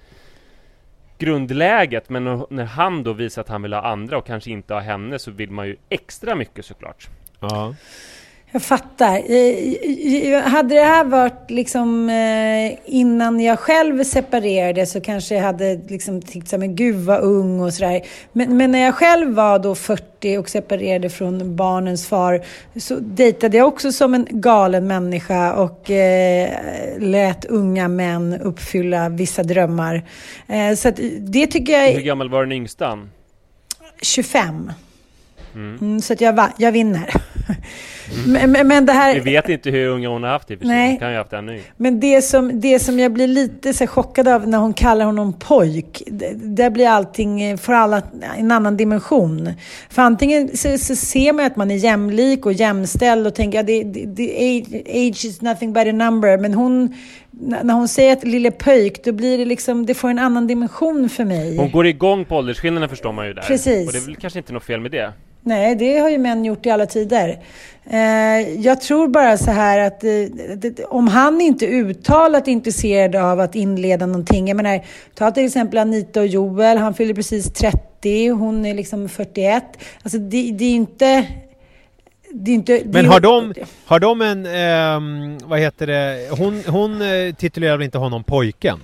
grundläget, 1.19 2.09
men 2.09 2.45
när 2.51 2.65
han 2.65 3.03
då 3.03 3.13
visar 3.13 3.43
att 3.43 3.49
han 3.49 3.63
vill 3.63 3.73
ha 3.73 3.83
andra 3.83 4.19
och 4.19 4.27
kanske 4.27 4.51
inte 4.51 4.75
ha 4.75 4.81
henne 4.81 5.19
så 5.19 5.31
vill 5.31 5.51
man 5.51 5.67
ju 5.67 5.77
extra 5.89 6.35
mycket 6.35 6.65
såklart. 6.65 7.09
Ja. 7.41 7.75
Jag 8.53 8.63
fattar. 8.63 10.49
Hade 10.49 10.75
det 10.75 10.85
här 10.85 11.05
varit 11.05 11.51
liksom 11.51 12.09
eh, 12.09 12.79
innan 12.85 13.41
jag 13.41 13.59
själv 13.59 14.05
separerade 14.05 14.87
så 14.87 15.01
kanske 15.01 15.35
jag 15.35 15.43
hade 15.43 15.81
liksom 15.89 16.23
tyckt 16.23 16.49
så 16.49 16.57
här, 16.57 16.59
men 16.59 16.77
gud 16.77 16.97
vad 16.97 17.21
ung 17.21 17.61
och 17.61 17.75
sådär. 17.75 18.03
Men, 18.33 18.57
men, 18.57 18.73
när 18.73 18.79
jag 18.79 18.95
själv 18.95 19.35
var 19.35 19.59
då 19.59 19.75
40 19.75 20.39
och 20.39 20.49
separerade 20.49 21.11
från 21.11 21.57
barnens 21.57 22.09
far 22.09 22.45
så 22.77 22.99
dejtade 23.01 23.57
jag 23.57 23.69
också 23.69 23.93
som 23.93 24.15
en 24.15 24.27
galen 24.31 24.87
människa 24.87 25.55
och 25.55 25.91
eh, 25.91 26.51
lät 26.99 27.45
unga 27.45 27.89
män 27.89 28.41
uppfylla 28.41 29.09
vissa 29.09 29.43
drömmar. 29.43 30.03
Eh, 30.47 30.75
så 30.75 30.91
det 31.21 31.47
tycker 31.47 31.73
jag... 31.73 31.93
Hur 31.93 32.01
gammal 32.01 32.31
var 32.31 32.43
den 32.43 32.53
yngsta? 32.53 32.99
25. 34.03 34.73
Mm. 35.55 35.79
Mm, 35.81 36.01
så 36.01 36.13
att 36.13 36.21
jag, 36.21 36.49
jag 36.57 36.73
vinner. 36.73 37.11
Men, 38.27 38.69
men, 38.69 38.87
det 38.87 38.93
här... 38.93 39.15
Vi 39.15 39.21
vet 39.21 39.49
inte 39.49 39.71
hur 39.71 39.89
unga 39.89 40.09
hon 40.09 40.23
har 40.23 40.31
haft 40.31 40.51
i 40.51 40.57
för. 40.57 40.67
Nej. 40.67 40.91
Hon 40.91 40.99
kan 40.99 41.09
ju 41.09 41.15
ha 41.15 41.21
haft 41.21 41.33
ännu 41.33 41.61
Men 41.77 42.01
det 42.01 42.23
som, 42.23 42.61
det 42.61 42.79
som 42.79 42.99
jag 42.99 43.13
blir 43.13 43.27
lite 43.27 43.75
så 43.75 43.87
chockad 43.87 44.29
av 44.29 44.49
när 44.49 44.59
hon 44.59 44.73
kallar 44.75 45.05
honom 45.05 45.33
pojk, 45.33 46.03
det- 46.07 46.35
där 46.35 46.71
blir 46.71 46.89
allting, 46.89 47.59
får 47.59 47.73
alla 47.73 48.03
en 48.39 48.53
annan 48.53 48.77
dimension. 48.77 49.49
För 49.91 50.03
antingen 50.03 50.57
så, 50.57 50.79
så 50.79 50.97
ser 50.97 51.33
man 51.33 51.47
att 51.47 51.57
man 51.57 51.71
är 51.71 51.77
jämlik 51.77 52.47
och 52.47 52.53
jämställd 52.53 53.27
och 53.27 53.35
tänker 53.35 53.61
att 53.61 53.67
det, 53.67 53.83
det, 53.83 54.05
det, 54.07 54.31
age, 54.89 55.25
is 55.25 55.41
nothing 55.41 55.73
but 55.73 55.87
a 55.87 55.93
number. 55.93 56.39
Men 56.39 56.55
hon, 56.55 56.95
när 57.31 57.65
när 57.65 57.75
hon 57.75 57.89
säger 57.89 58.13
att 58.13 58.25
lille 58.25 58.51
pöjk, 58.51 59.05
då 59.05 59.13
blir 59.13 59.39
det 59.39 59.45
liksom, 59.45 59.87
det 59.87 59.95
får 59.95 60.09
en 60.11 60.19
annan 60.19 60.47
dimension 60.47 61.09
för 61.09 61.25
mig. 61.25 61.57
Hon 61.57 61.71
går 61.71 61.87
igång 61.87 62.25
på 62.25 62.37
åldersskillnaden 62.37 62.89
förstår 62.89 63.13
man 63.13 63.27
ju 63.27 63.35
där. 63.35 63.43
Precis. 63.43 63.87
Och 63.87 63.93
det 63.93 63.99
är 63.99 64.07
väl 64.07 64.17
kanske 64.17 64.39
inte 64.39 64.53
något 64.53 64.65
fel 64.65 64.81
med 64.81 64.91
det. 64.91 65.13
Nej, 65.43 65.75
det 65.77 65.99
har 65.99 66.11
ju 66.11 66.19
män 66.19 66.45
gjort 66.45 66.67
i 66.67 66.71
alla 66.71 66.87
tider. 66.87 67.39
Eh, 67.91 67.99
jag 68.61 68.81
tror 68.81 69.09
bara 69.09 69.39
så 69.39 69.51
här 69.51 69.79
att 69.79 70.05
eh, 70.05 70.85
om 70.89 71.09
han 71.09 71.41
inte 71.41 71.65
är 71.67 71.69
uttalat 71.71 72.49
intresserad 72.49 73.17
av 73.17 73.41
att 73.41 73.55
inleda 73.55 74.07
någonting. 74.07 74.49
Jag 74.49 74.57
menar, 74.57 74.81
ta 75.15 75.31
till 75.31 75.47
exempel 75.47 75.79
Anita 75.79 76.21
och 76.21 76.27
Joel. 76.27 76.79
Han 76.79 76.95
fyller 76.95 77.15
precis 77.15 77.53
30, 77.53 78.29
hon 78.29 78.67
är 78.67 78.75
liksom 78.75 79.09
41. 79.09 79.65
Alltså 80.03 80.19
det, 80.19 80.53
det 80.53 80.65
är 80.65 80.75
inte... 80.75 81.27
Det 82.33 82.51
är 82.51 82.55
inte 82.55 82.83
Men 82.85 83.05
är- 83.05 83.09
har 83.09 83.21
de, 83.21 83.55
har 83.85 84.01
de 84.01 84.21
en, 84.23 84.47
ehm, 84.47 85.39
vad 85.45 85.59
heter 85.59 85.87
det, 85.87 86.29
hon, 86.39 86.63
hon 86.67 87.03
eh, 87.03 87.35
titulerar 87.35 87.77
väl 87.77 87.85
inte 87.85 87.99
honom 87.99 88.25
pojken? 88.25 88.79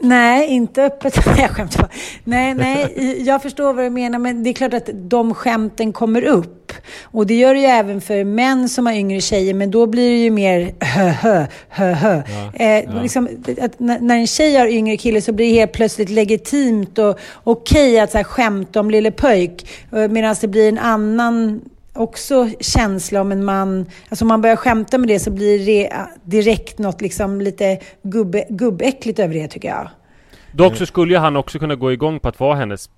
Nej, 0.00 0.48
inte 0.48 0.82
öppet. 0.84 1.26
Nej, 1.26 1.40
jag 1.40 1.50
skämtar 1.50 1.80
bara. 1.82 1.90
Nej, 2.24 2.54
nej, 2.54 3.22
jag 3.26 3.42
förstår 3.42 3.72
vad 3.72 3.84
du 3.84 3.90
menar, 3.90 4.18
men 4.18 4.42
det 4.44 4.50
är 4.50 4.54
klart 4.54 4.74
att 4.74 4.90
de 4.94 5.34
skämten 5.34 5.92
kommer 5.92 6.22
upp. 6.24 6.72
Och 7.02 7.26
det 7.26 7.34
gör 7.34 7.54
det 7.54 7.60
ju 7.60 7.66
även 7.66 8.00
för 8.00 8.24
män 8.24 8.68
som 8.68 8.86
har 8.86 8.92
yngre 8.92 9.20
tjejer, 9.20 9.54
men 9.54 9.70
då 9.70 9.86
blir 9.86 10.10
det 10.10 10.16
ju 10.16 10.30
mer 10.30 10.74
hö, 10.80 11.08
hö, 11.08 11.46
hö, 11.68 11.92
hö. 11.92 12.22
eh, 12.54 13.02
Liksom, 13.02 13.28
att 13.60 13.80
när 13.80 14.16
en 14.16 14.26
tjej 14.26 14.56
har 14.56 14.66
yngre 14.66 14.96
kille 14.96 15.20
så 15.20 15.32
blir 15.32 15.46
det 15.52 15.58
helt 15.58 15.72
plötsligt 15.72 16.10
legitimt 16.10 16.98
och 16.98 17.18
okej 17.44 18.00
att 18.00 18.10
så 18.10 18.16
här, 18.16 18.24
skämta 18.24 18.80
om 18.80 18.90
lille 18.90 19.10
pöjk. 19.10 19.68
Eh, 19.92 20.08
Medan 20.08 20.36
det 20.40 20.48
blir 20.48 20.68
en 20.68 20.78
annan 20.78 21.60
också 21.98 22.48
känsla 22.60 23.20
om 23.20 23.32
en 23.32 23.44
man, 23.44 23.86
alltså 24.08 24.24
om 24.24 24.28
man 24.28 24.40
börjar 24.40 24.56
skämta 24.56 24.98
med 24.98 25.08
det 25.08 25.18
så 25.18 25.30
blir 25.30 25.66
det 25.66 26.06
direkt 26.24 26.78
något 26.78 27.00
liksom 27.00 27.40
lite 27.40 27.78
gubbe, 28.02 28.44
gubbäckligt 28.48 29.18
över 29.18 29.34
det 29.34 29.48
tycker 29.48 29.68
jag. 29.68 29.90
Dock 30.52 30.76
så 30.76 30.86
skulle 30.86 31.14
ju 31.14 31.18
han 31.18 31.36
också 31.36 31.58
kunna 31.58 31.74
gå 31.74 31.92
igång 31.92 32.20
på 32.20 32.28
att 32.28 32.40
vara 32.40 32.54
hennes 32.54 32.90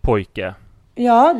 pojke. 0.00 0.54
Ja, 0.96 1.34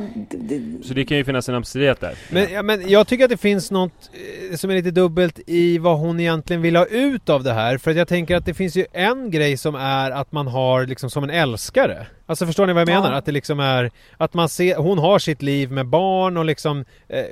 Så 0.84 0.94
det 0.94 1.04
kan 1.04 1.16
ju 1.16 1.24
finnas 1.24 1.48
en 1.48 1.54
ömsesidighet 1.54 2.00
där. 2.00 2.14
Men, 2.30 2.52
ja, 2.52 2.62
men 2.62 2.88
jag 2.88 3.06
tycker 3.08 3.24
att 3.24 3.30
det 3.30 3.36
finns 3.36 3.70
något 3.70 4.10
eh, 4.50 4.56
som 4.56 4.70
är 4.70 4.74
lite 4.74 4.90
dubbelt 4.90 5.40
i 5.46 5.78
vad 5.78 5.98
hon 5.98 6.20
egentligen 6.20 6.62
vill 6.62 6.76
ha 6.76 6.84
ut 6.86 7.28
av 7.28 7.42
det 7.42 7.52
här. 7.52 7.78
För 7.78 7.90
att 7.90 7.96
jag 7.96 8.08
tänker 8.08 8.36
att 8.36 8.46
det 8.46 8.54
finns 8.54 8.76
ju 8.76 8.86
en 8.92 9.30
grej 9.30 9.56
som 9.56 9.74
är 9.74 10.10
att 10.10 10.32
man 10.32 10.46
har 10.46 10.86
liksom 10.86 11.10
som 11.10 11.24
en 11.24 11.30
älskare. 11.30 12.06
Alltså 12.26 12.46
förstår 12.46 12.66
ni 12.66 12.72
vad 12.72 12.80
jag 12.80 12.88
Ja. 12.88 13.00
menar? 13.02 13.12
Att 13.12 13.24
det 13.26 13.32
liksom 13.32 13.60
är 13.60 13.90
att 14.16 14.34
man 14.34 14.48
ser, 14.48 14.76
hon 14.76 14.98
har 14.98 15.18
sitt 15.18 15.42
liv 15.42 15.70
med 15.72 15.86
barn 15.86 16.36
och 16.36 16.44
liksom 16.44 16.84
eh, 17.08 17.24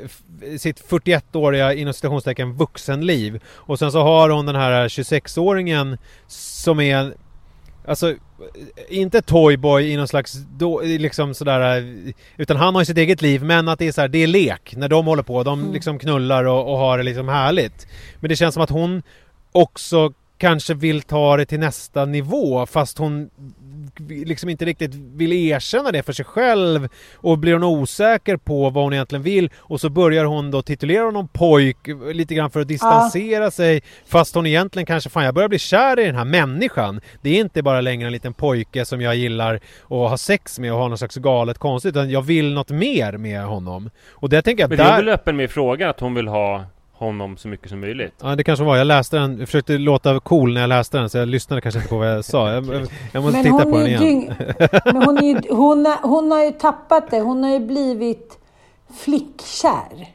sitt 0.58 0.84
41-åriga 0.88 1.74
inom 1.74 1.94
citationstecken 1.94 2.52
vuxenliv. 2.56 3.40
Och 3.48 3.78
sen 3.78 3.92
så 3.92 4.02
har 4.02 4.30
hon 4.30 4.46
den 4.46 4.56
här 4.56 4.88
26-åringen 4.88 5.98
som 6.26 6.80
är 6.80 7.14
Alltså, 7.84 8.14
inte 8.88 9.22
Toyboy 9.22 9.92
i 9.92 9.96
någon 9.96 10.08
slags, 10.08 10.32
då, 10.32 10.80
liksom 10.80 11.34
sådär, 11.34 11.96
utan 12.36 12.56
han 12.56 12.74
har 12.74 12.82
ju 12.82 12.86
sitt 12.86 12.98
eget 12.98 13.22
liv 13.22 13.44
men 13.44 13.68
att 13.68 13.78
det 13.78 13.88
är 13.88 13.92
så 13.92 14.00
här, 14.00 14.08
det 14.08 14.18
är 14.18 14.26
lek 14.26 14.76
när 14.76 14.88
de 14.88 15.06
håller 15.06 15.22
på. 15.22 15.42
De 15.42 15.72
liksom 15.72 15.98
knullar 15.98 16.44
och, 16.44 16.72
och 16.72 16.78
har 16.78 16.98
det 16.98 17.04
liksom 17.04 17.28
härligt. 17.28 17.86
Men 18.20 18.28
det 18.28 18.36
känns 18.36 18.54
som 18.54 18.62
att 18.62 18.70
hon 18.70 19.02
också 19.52 20.12
kanske 20.38 20.74
vill 20.74 21.02
ta 21.02 21.36
det 21.36 21.44
till 21.44 21.60
nästa 21.60 22.04
nivå 22.04 22.66
fast 22.66 22.98
hon 22.98 23.30
liksom 24.08 24.48
inte 24.48 24.64
riktigt 24.64 24.94
vill 24.94 25.32
erkänna 25.32 25.92
det 25.92 26.02
för 26.02 26.12
sig 26.12 26.24
själv 26.24 26.88
och 27.16 27.38
blir 27.38 27.52
hon 27.52 27.64
osäker 27.64 28.36
på 28.36 28.70
vad 28.70 28.84
hon 28.84 28.92
egentligen 28.92 29.22
vill 29.22 29.50
och 29.56 29.80
så 29.80 29.90
börjar 29.90 30.24
hon 30.24 30.50
då 30.50 30.62
titulera 30.62 31.04
honom 31.04 31.28
pojk 31.28 31.76
lite 32.12 32.34
grann 32.34 32.50
för 32.50 32.60
att 32.60 32.68
distansera 32.68 33.50
sig 33.50 33.82
fast 34.06 34.34
hon 34.34 34.46
egentligen 34.46 34.86
kanske 34.86 35.10
fan 35.10 35.24
jag 35.24 35.34
börjar 35.34 35.48
bli 35.48 35.58
kär 35.58 36.00
i 36.00 36.04
den 36.04 36.14
här 36.14 36.24
människan. 36.24 37.00
Det 37.22 37.30
är 37.30 37.40
inte 37.40 37.62
bara 37.62 37.80
längre 37.80 38.06
en 38.06 38.12
liten 38.12 38.34
pojke 38.34 38.84
som 38.84 39.00
jag 39.00 39.16
gillar 39.16 39.54
att 39.54 39.88
ha 39.88 40.16
sex 40.16 40.58
med 40.58 40.72
och 40.72 40.78
ha 40.78 40.88
någon 40.88 40.98
slags 40.98 41.16
galet 41.16 41.58
konstigt 41.58 41.90
utan 41.90 42.10
jag 42.10 42.22
vill 42.22 42.54
något 42.54 42.70
mer 42.70 43.12
med 43.12 43.42
honom. 43.44 43.90
Och 44.10 44.28
det 44.28 44.42
tänker 44.42 44.62
jag 44.62 44.70
Men 44.70 44.78
det 44.78 44.84
är 44.84 44.90
där... 44.90 44.96
väl 44.96 45.08
öppen 45.08 45.36
med 45.36 45.50
frågan 45.50 45.90
att 45.90 46.00
hon 46.00 46.14
vill 46.14 46.28
ha 46.28 46.64
honom 47.04 47.36
så 47.36 47.48
mycket 47.48 47.68
som 47.68 47.80
möjligt. 47.80 48.14
Ja 48.22 48.36
det 48.36 48.44
kanske 48.44 48.64
var, 48.64 48.76
jag 48.76 48.86
läste 48.86 49.18
den, 49.18 49.38
jag 49.38 49.48
försökte 49.48 49.78
låta 49.78 50.20
cool 50.20 50.54
när 50.54 50.60
jag 50.60 50.68
läste 50.68 50.98
den 50.98 51.10
så 51.10 51.18
jag 51.18 51.28
lyssnade 51.28 51.60
kanske 51.62 51.78
inte 51.78 51.88
på 51.88 51.98
vad 51.98 52.10
jag 52.10 52.24
sa. 52.24 52.52
Jag, 52.52 52.64
jag, 53.12 53.22
måste 53.22 53.36
men 53.36 53.42
titta 53.42 53.50
hon 53.50 53.72
på 53.72 53.78
den 53.78 53.86
igen. 53.86 54.00
dyng, 54.00 54.32
men 54.84 54.96
hon, 54.96 55.18
är 55.18 55.22
ju, 55.22 55.54
hon, 55.54 55.86
är, 55.86 56.08
hon 56.08 56.30
har 56.30 56.44
ju 56.44 56.50
tappat 56.50 57.10
det. 57.10 57.20
Hon 57.20 57.44
har 57.44 57.50
ju 57.50 57.60
blivit 57.60 58.38
flickkär. 59.04 60.08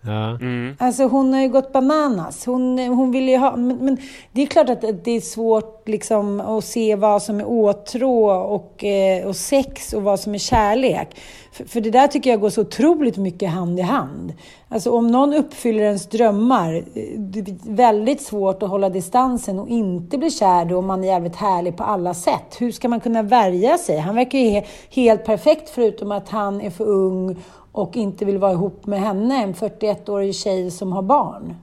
Ja. 0.00 0.30
Mm. 0.40 0.76
Alltså 0.78 1.04
hon 1.04 1.32
har 1.32 1.40
ju 1.40 1.48
gått 1.48 1.72
bananas. 1.72 2.46
Hon, 2.46 2.78
hon 2.78 3.10
vill 3.10 3.28
ju 3.28 3.36
ha... 3.36 3.56
Men, 3.56 3.76
men 3.76 3.98
det 4.32 4.42
är 4.42 4.46
klart 4.46 4.68
att 4.68 5.04
det 5.04 5.10
är 5.10 5.20
svårt 5.20 5.88
liksom 5.88 6.40
att 6.40 6.64
se 6.64 6.96
vad 6.96 7.22
som 7.22 7.40
är 7.40 7.48
åtrå 7.48 8.30
och, 8.30 8.84
eh, 8.84 9.26
och 9.26 9.36
sex 9.36 9.92
och 9.92 10.02
vad 10.02 10.20
som 10.20 10.34
är 10.34 10.38
kärlek. 10.38 11.16
För, 11.52 11.64
för 11.64 11.80
det 11.80 11.90
där 11.90 12.06
tycker 12.06 12.30
jag 12.30 12.40
går 12.40 12.50
så 12.50 12.60
otroligt 12.60 13.16
mycket 13.16 13.50
hand 13.50 13.78
i 13.78 13.82
hand. 13.82 14.32
Alltså 14.68 14.90
om 14.90 15.06
någon 15.06 15.34
uppfyller 15.34 15.82
ens 15.82 16.06
drömmar, 16.06 16.74
eh, 16.74 17.18
det 17.18 17.40
är 17.40 17.74
väldigt 17.74 18.22
svårt 18.22 18.62
att 18.62 18.68
hålla 18.68 18.88
distansen 18.88 19.58
och 19.58 19.68
inte 19.68 20.18
bli 20.18 20.30
kär 20.30 20.64
då 20.64 20.78
om 20.78 20.86
man 20.86 21.04
är 21.04 21.08
jävligt 21.08 21.36
härlig 21.36 21.76
på 21.76 21.84
alla 21.84 22.14
sätt. 22.14 22.56
Hur 22.58 22.72
ska 22.72 22.88
man 22.88 23.00
kunna 23.00 23.22
värja 23.22 23.78
sig? 23.78 23.98
Han 23.98 24.14
verkar 24.14 24.38
ju 24.38 24.50
he, 24.50 24.64
helt 24.90 25.24
perfekt 25.24 25.70
förutom 25.70 26.12
att 26.12 26.28
han 26.28 26.60
är 26.60 26.70
för 26.70 26.84
ung 26.84 27.36
och 27.72 27.96
inte 27.96 28.24
vill 28.24 28.38
vara 28.38 28.52
ihop 28.52 28.86
med 28.86 29.00
henne, 29.00 29.42
en 29.42 29.54
41-årig 29.54 30.34
tjej 30.34 30.70
som 30.70 30.92
har 30.92 31.02
barn. 31.02 31.54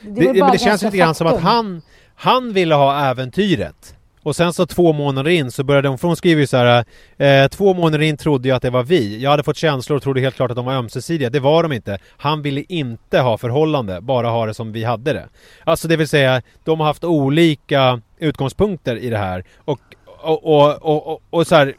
Det, 0.00 0.32
det, 0.32 0.40
men 0.40 0.52
det 0.52 0.58
känns 0.58 0.82
lite 0.82 0.96
grann 0.96 1.14
som 1.14 1.26
att 1.26 1.40
han, 1.40 1.82
han 2.14 2.52
ville 2.52 2.74
ha 2.74 3.00
äventyret. 3.00 3.96
Och 4.26 4.36
sen 4.36 4.52
så 4.52 4.66
två 4.66 4.92
månader 4.92 5.30
in 5.30 5.50
så 5.50 5.64
började 5.64 5.88
hon, 5.88 5.98
för 5.98 6.08
hon 6.08 6.16
skriver 6.16 6.40
ju 6.40 6.46
så 6.46 6.56
här 6.56 6.84
eh, 7.16 7.48
Två 7.48 7.74
månader 7.74 8.02
in 8.02 8.16
trodde 8.16 8.48
jag 8.48 8.56
att 8.56 8.62
det 8.62 8.70
var 8.70 8.82
vi. 8.82 9.22
Jag 9.22 9.30
hade 9.30 9.42
fått 9.42 9.56
känslor 9.56 9.96
och 9.96 10.02
trodde 10.02 10.20
helt 10.20 10.36
klart 10.36 10.50
att 10.50 10.56
de 10.56 10.64
var 10.64 10.72
ömsesidiga. 10.74 11.30
Det 11.30 11.40
var 11.40 11.62
de 11.62 11.72
inte. 11.72 11.98
Han 12.16 12.42
ville 12.42 12.64
inte 12.68 13.18
ha 13.18 13.38
förhållande, 13.38 14.00
bara 14.00 14.28
ha 14.28 14.46
det 14.46 14.54
som 14.54 14.72
vi 14.72 14.84
hade 14.84 15.12
det. 15.12 15.28
Alltså 15.64 15.88
det 15.88 15.96
vill 15.96 16.08
säga, 16.08 16.42
de 16.64 16.80
har 16.80 16.86
haft 16.86 17.04
olika 17.04 18.00
utgångspunkter 18.18 18.96
i 18.96 19.10
det 19.10 19.18
här. 19.18 19.44
Och, 19.64 19.80
och, 20.22 20.46
och, 20.46 21.12
och, 21.12 21.22
och, 21.30 21.46
så 21.46 21.54
här, 21.54 21.74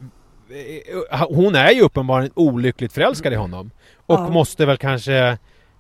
Hon 1.30 1.56
är 1.56 1.72
ju 1.72 1.82
uppenbarligen 1.82 2.32
olyckligt 2.36 2.94
förälskad 2.94 3.34
i 3.34 3.36
honom. 3.36 3.72
Och 4.06 4.20
Ja. 4.20 4.30
måste 4.30 4.66
väl 4.66 4.78
kanske 4.78 5.14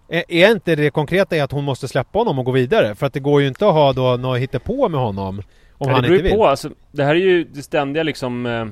är 0.09 0.24
är 0.27 0.51
inte 0.51 0.75
det 0.75 0.89
konkreta 0.89 1.36
i 1.36 1.39
att 1.39 1.51
hon 1.51 1.63
måste 1.63 1.88
släppa 1.88 2.19
honom 2.19 2.39
och 2.39 2.45
gå 2.45 2.51
vidare? 2.51 2.95
För 2.95 3.05
att 3.05 3.13
det 3.13 3.19
går 3.19 3.41
ju 3.41 3.47
inte 3.47 3.67
att 3.67 3.74
ha 3.74 3.93
då 3.93 4.17
något 4.17 4.63
på 4.63 4.89
med 4.89 5.00
honom 5.00 5.38
om 5.38 5.43
Ja, 5.88 5.93
han 5.93 6.01
det 6.03 6.07
beror 6.07 6.15
inte 6.15 6.27
ju 6.27 6.31
vill. 6.31 6.39
på, 6.39 6.47
alltså, 6.47 6.69
det 6.91 7.03
här 7.03 7.15
är 7.15 7.19
ju 7.19 7.43
det 7.43 7.62
ständiga 7.63 8.03
liksom 8.03 8.45
eh, 8.45 8.65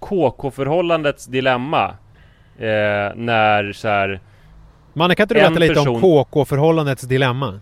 KK-förhållandets 0.00 1.26
dilemma. 1.26 1.84
Eh, 2.58 3.14
när 3.16 3.72
så 3.72 3.88
här, 3.88 4.20
Manne, 4.92 5.14
kan 5.14 5.24
inte 5.24 5.34
du 5.34 5.40
berätta 5.40 5.58
lite 5.58 5.80
om 5.80 5.86
person- 5.86 6.24
KK-förhållandets 6.24 7.02
dilemma? 7.02 7.60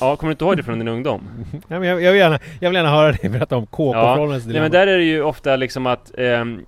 ja 0.00 0.16
kommer 0.16 0.28
du 0.30 0.32
inte 0.32 0.44
ihåg 0.44 0.56
det 0.56 0.62
från 0.62 0.78
din 0.78 0.88
ungdom? 0.88 1.28
Ja, 1.68 1.78
men 1.80 1.88
jag, 1.88 2.02
jag, 2.02 2.12
vill 2.12 2.20
gärna, 2.20 2.38
jag 2.60 2.70
vill 2.70 2.76
gärna 2.76 2.90
höra 2.90 3.12
dig 3.12 3.30
berätta 3.30 3.56
om 3.56 3.66
KK-förhållandets 3.66 4.46
Nej 4.46 4.52
dilemma. 4.52 4.62
men 4.64 4.72
där 4.72 4.86
är 4.86 4.98
det 4.98 5.04
ju 5.04 5.22
ofta 5.22 5.56
liksom 5.56 5.86
att 5.86 6.18
ehm, 6.18 6.60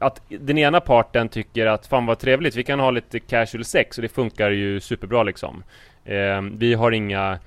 att 0.00 0.20
den 0.28 0.58
ena 0.58 0.80
parten 0.80 1.28
tycker 1.28 1.66
att 1.66 1.86
fan 1.86 2.06
vad 2.06 2.18
trevligt, 2.18 2.56
vi 2.56 2.64
kan 2.64 2.80
ha 2.80 2.90
lite 2.90 3.20
casual 3.20 3.64
sex 3.64 3.98
och 3.98 4.02
det 4.02 4.08
funkar 4.08 4.50
ju 4.50 4.80
superbra 4.80 5.22
liksom. 5.22 5.62
Eh, 6.04 6.42
Vi 6.52 6.74
har 6.74 6.92
inga 6.92 7.38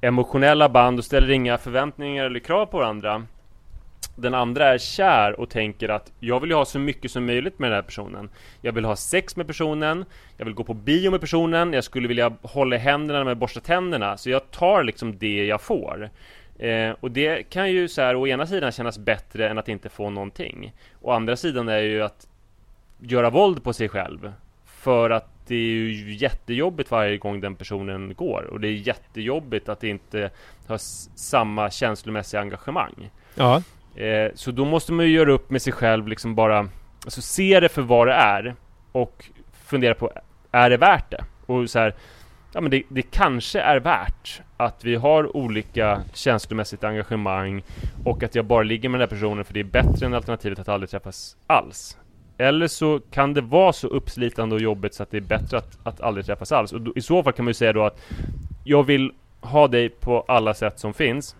emotionella 0.00 0.68
band 0.68 0.98
och 0.98 1.04
ställer 1.04 1.30
inga 1.30 1.58
förväntningar 1.58 2.24
eller 2.24 2.40
krav 2.40 2.66
på 2.66 2.78
varandra. 2.78 3.26
Den 4.16 4.34
andra 4.34 4.68
är 4.68 4.78
kär 4.78 5.40
och 5.40 5.50
tänker 5.50 5.88
att 5.88 6.12
jag 6.20 6.40
vill 6.40 6.50
ju 6.50 6.56
ha 6.56 6.64
så 6.64 6.78
mycket 6.78 7.10
som 7.10 7.26
möjligt 7.26 7.58
med 7.58 7.70
den 7.70 7.74
här 7.74 7.82
personen. 7.82 8.30
Jag 8.60 8.72
vill 8.72 8.84
ha 8.84 8.96
sex 8.96 9.36
med 9.36 9.46
personen 9.46 10.04
Jag 10.36 10.44
vill 10.44 10.54
gå 10.54 10.64
på 10.64 10.74
bio 10.74 11.10
med 11.10 11.20
personen 11.20 11.72
Jag 11.72 11.84
skulle 11.84 12.08
vilja 12.08 12.32
hålla 12.42 12.76
i 12.76 12.78
händerna 12.78 13.24
när 13.24 13.30
jag 13.30 13.38
borstar 13.38 13.60
tänderna. 13.60 14.16
Så 14.16 14.30
jag 14.30 14.50
tar 14.50 14.82
liksom 14.84 15.18
det 15.18 15.44
jag 15.44 15.60
får. 15.60 16.10
Eh, 16.60 16.94
och 17.00 17.10
det 17.10 17.42
kan 17.50 17.70
ju 17.70 17.88
så 17.88 18.02
här 18.02 18.16
å 18.16 18.26
ena 18.26 18.46
sidan 18.46 18.72
kännas 18.72 18.98
bättre 18.98 19.48
än 19.48 19.58
att 19.58 19.68
inte 19.68 19.88
få 19.88 20.10
någonting. 20.10 20.72
Å 21.00 21.10
andra 21.10 21.36
sidan 21.36 21.68
är 21.68 21.78
ju 21.78 22.02
att 22.02 22.26
göra 22.98 23.30
våld 23.30 23.64
på 23.64 23.72
sig 23.72 23.88
själv. 23.88 24.32
För 24.64 25.10
att 25.10 25.28
det 25.46 25.54
är 25.54 25.58
ju 25.58 26.14
jättejobbigt 26.14 26.90
varje 26.90 27.16
gång 27.16 27.40
den 27.40 27.56
personen 27.56 28.14
går. 28.14 28.42
Och 28.50 28.60
det 28.60 28.68
är 28.68 28.72
jättejobbigt 28.72 29.68
att 29.68 29.84
inte 29.84 30.30
ha 30.66 30.78
samma 30.78 31.70
känslomässiga 31.70 32.40
engagemang. 32.40 33.10
Ja. 33.34 33.62
Eh, 33.96 34.30
så 34.34 34.50
då 34.50 34.64
måste 34.64 34.92
man 34.92 35.06
ju 35.06 35.12
göra 35.12 35.32
upp 35.32 35.50
med 35.50 35.62
sig 35.62 35.72
själv 35.72 36.08
liksom 36.08 36.34
bara 36.34 36.68
Alltså 37.04 37.22
se 37.22 37.60
det 37.60 37.68
för 37.68 37.82
vad 37.82 38.06
det 38.06 38.12
är 38.12 38.54
Och 38.92 39.30
fundera 39.52 39.94
på 39.94 40.10
är 40.52 40.70
det 40.70 40.76
värt 40.76 41.10
det? 41.10 41.24
Och 41.46 41.70
så 41.70 41.78
här, 41.78 41.94
ja 42.52 42.60
men 42.60 42.70
det, 42.70 42.82
det 42.88 43.02
kanske 43.02 43.60
är 43.60 43.80
värt 43.80 44.42
att 44.60 44.84
vi 44.84 44.94
har 44.94 45.36
olika 45.36 46.02
känslomässigt 46.14 46.84
engagemang 46.84 47.62
och 48.04 48.22
att 48.22 48.34
jag 48.34 48.44
bara 48.44 48.62
ligger 48.62 48.88
med 48.88 49.00
den 49.00 49.08
här 49.08 49.16
personen 49.16 49.44
för 49.44 49.54
det 49.54 49.60
är 49.60 49.64
bättre 49.64 50.06
än 50.06 50.14
alternativet 50.14 50.58
att 50.58 50.68
aldrig 50.68 50.90
träffas 50.90 51.36
alls. 51.46 51.96
Eller 52.38 52.66
så 52.66 53.00
kan 53.10 53.34
det 53.34 53.40
vara 53.40 53.72
så 53.72 53.86
uppslitande 53.86 54.54
och 54.54 54.60
jobbigt 54.60 54.94
så 54.94 55.02
att 55.02 55.10
det 55.10 55.16
är 55.16 55.20
bättre 55.20 55.58
att, 55.58 55.78
att 55.82 56.00
aldrig 56.00 56.26
träffas 56.26 56.52
alls. 56.52 56.72
Och 56.72 56.80
då, 56.80 56.92
i 56.96 57.00
så 57.00 57.22
fall 57.22 57.32
kan 57.32 57.44
man 57.44 57.50
ju 57.50 57.54
säga 57.54 57.72
då 57.72 57.84
att 57.84 58.00
jag 58.64 58.82
vill 58.82 59.12
ha 59.40 59.68
dig 59.68 59.88
på 59.88 60.24
alla 60.28 60.54
sätt 60.54 60.78
som 60.78 60.94
finns. 60.94 61.36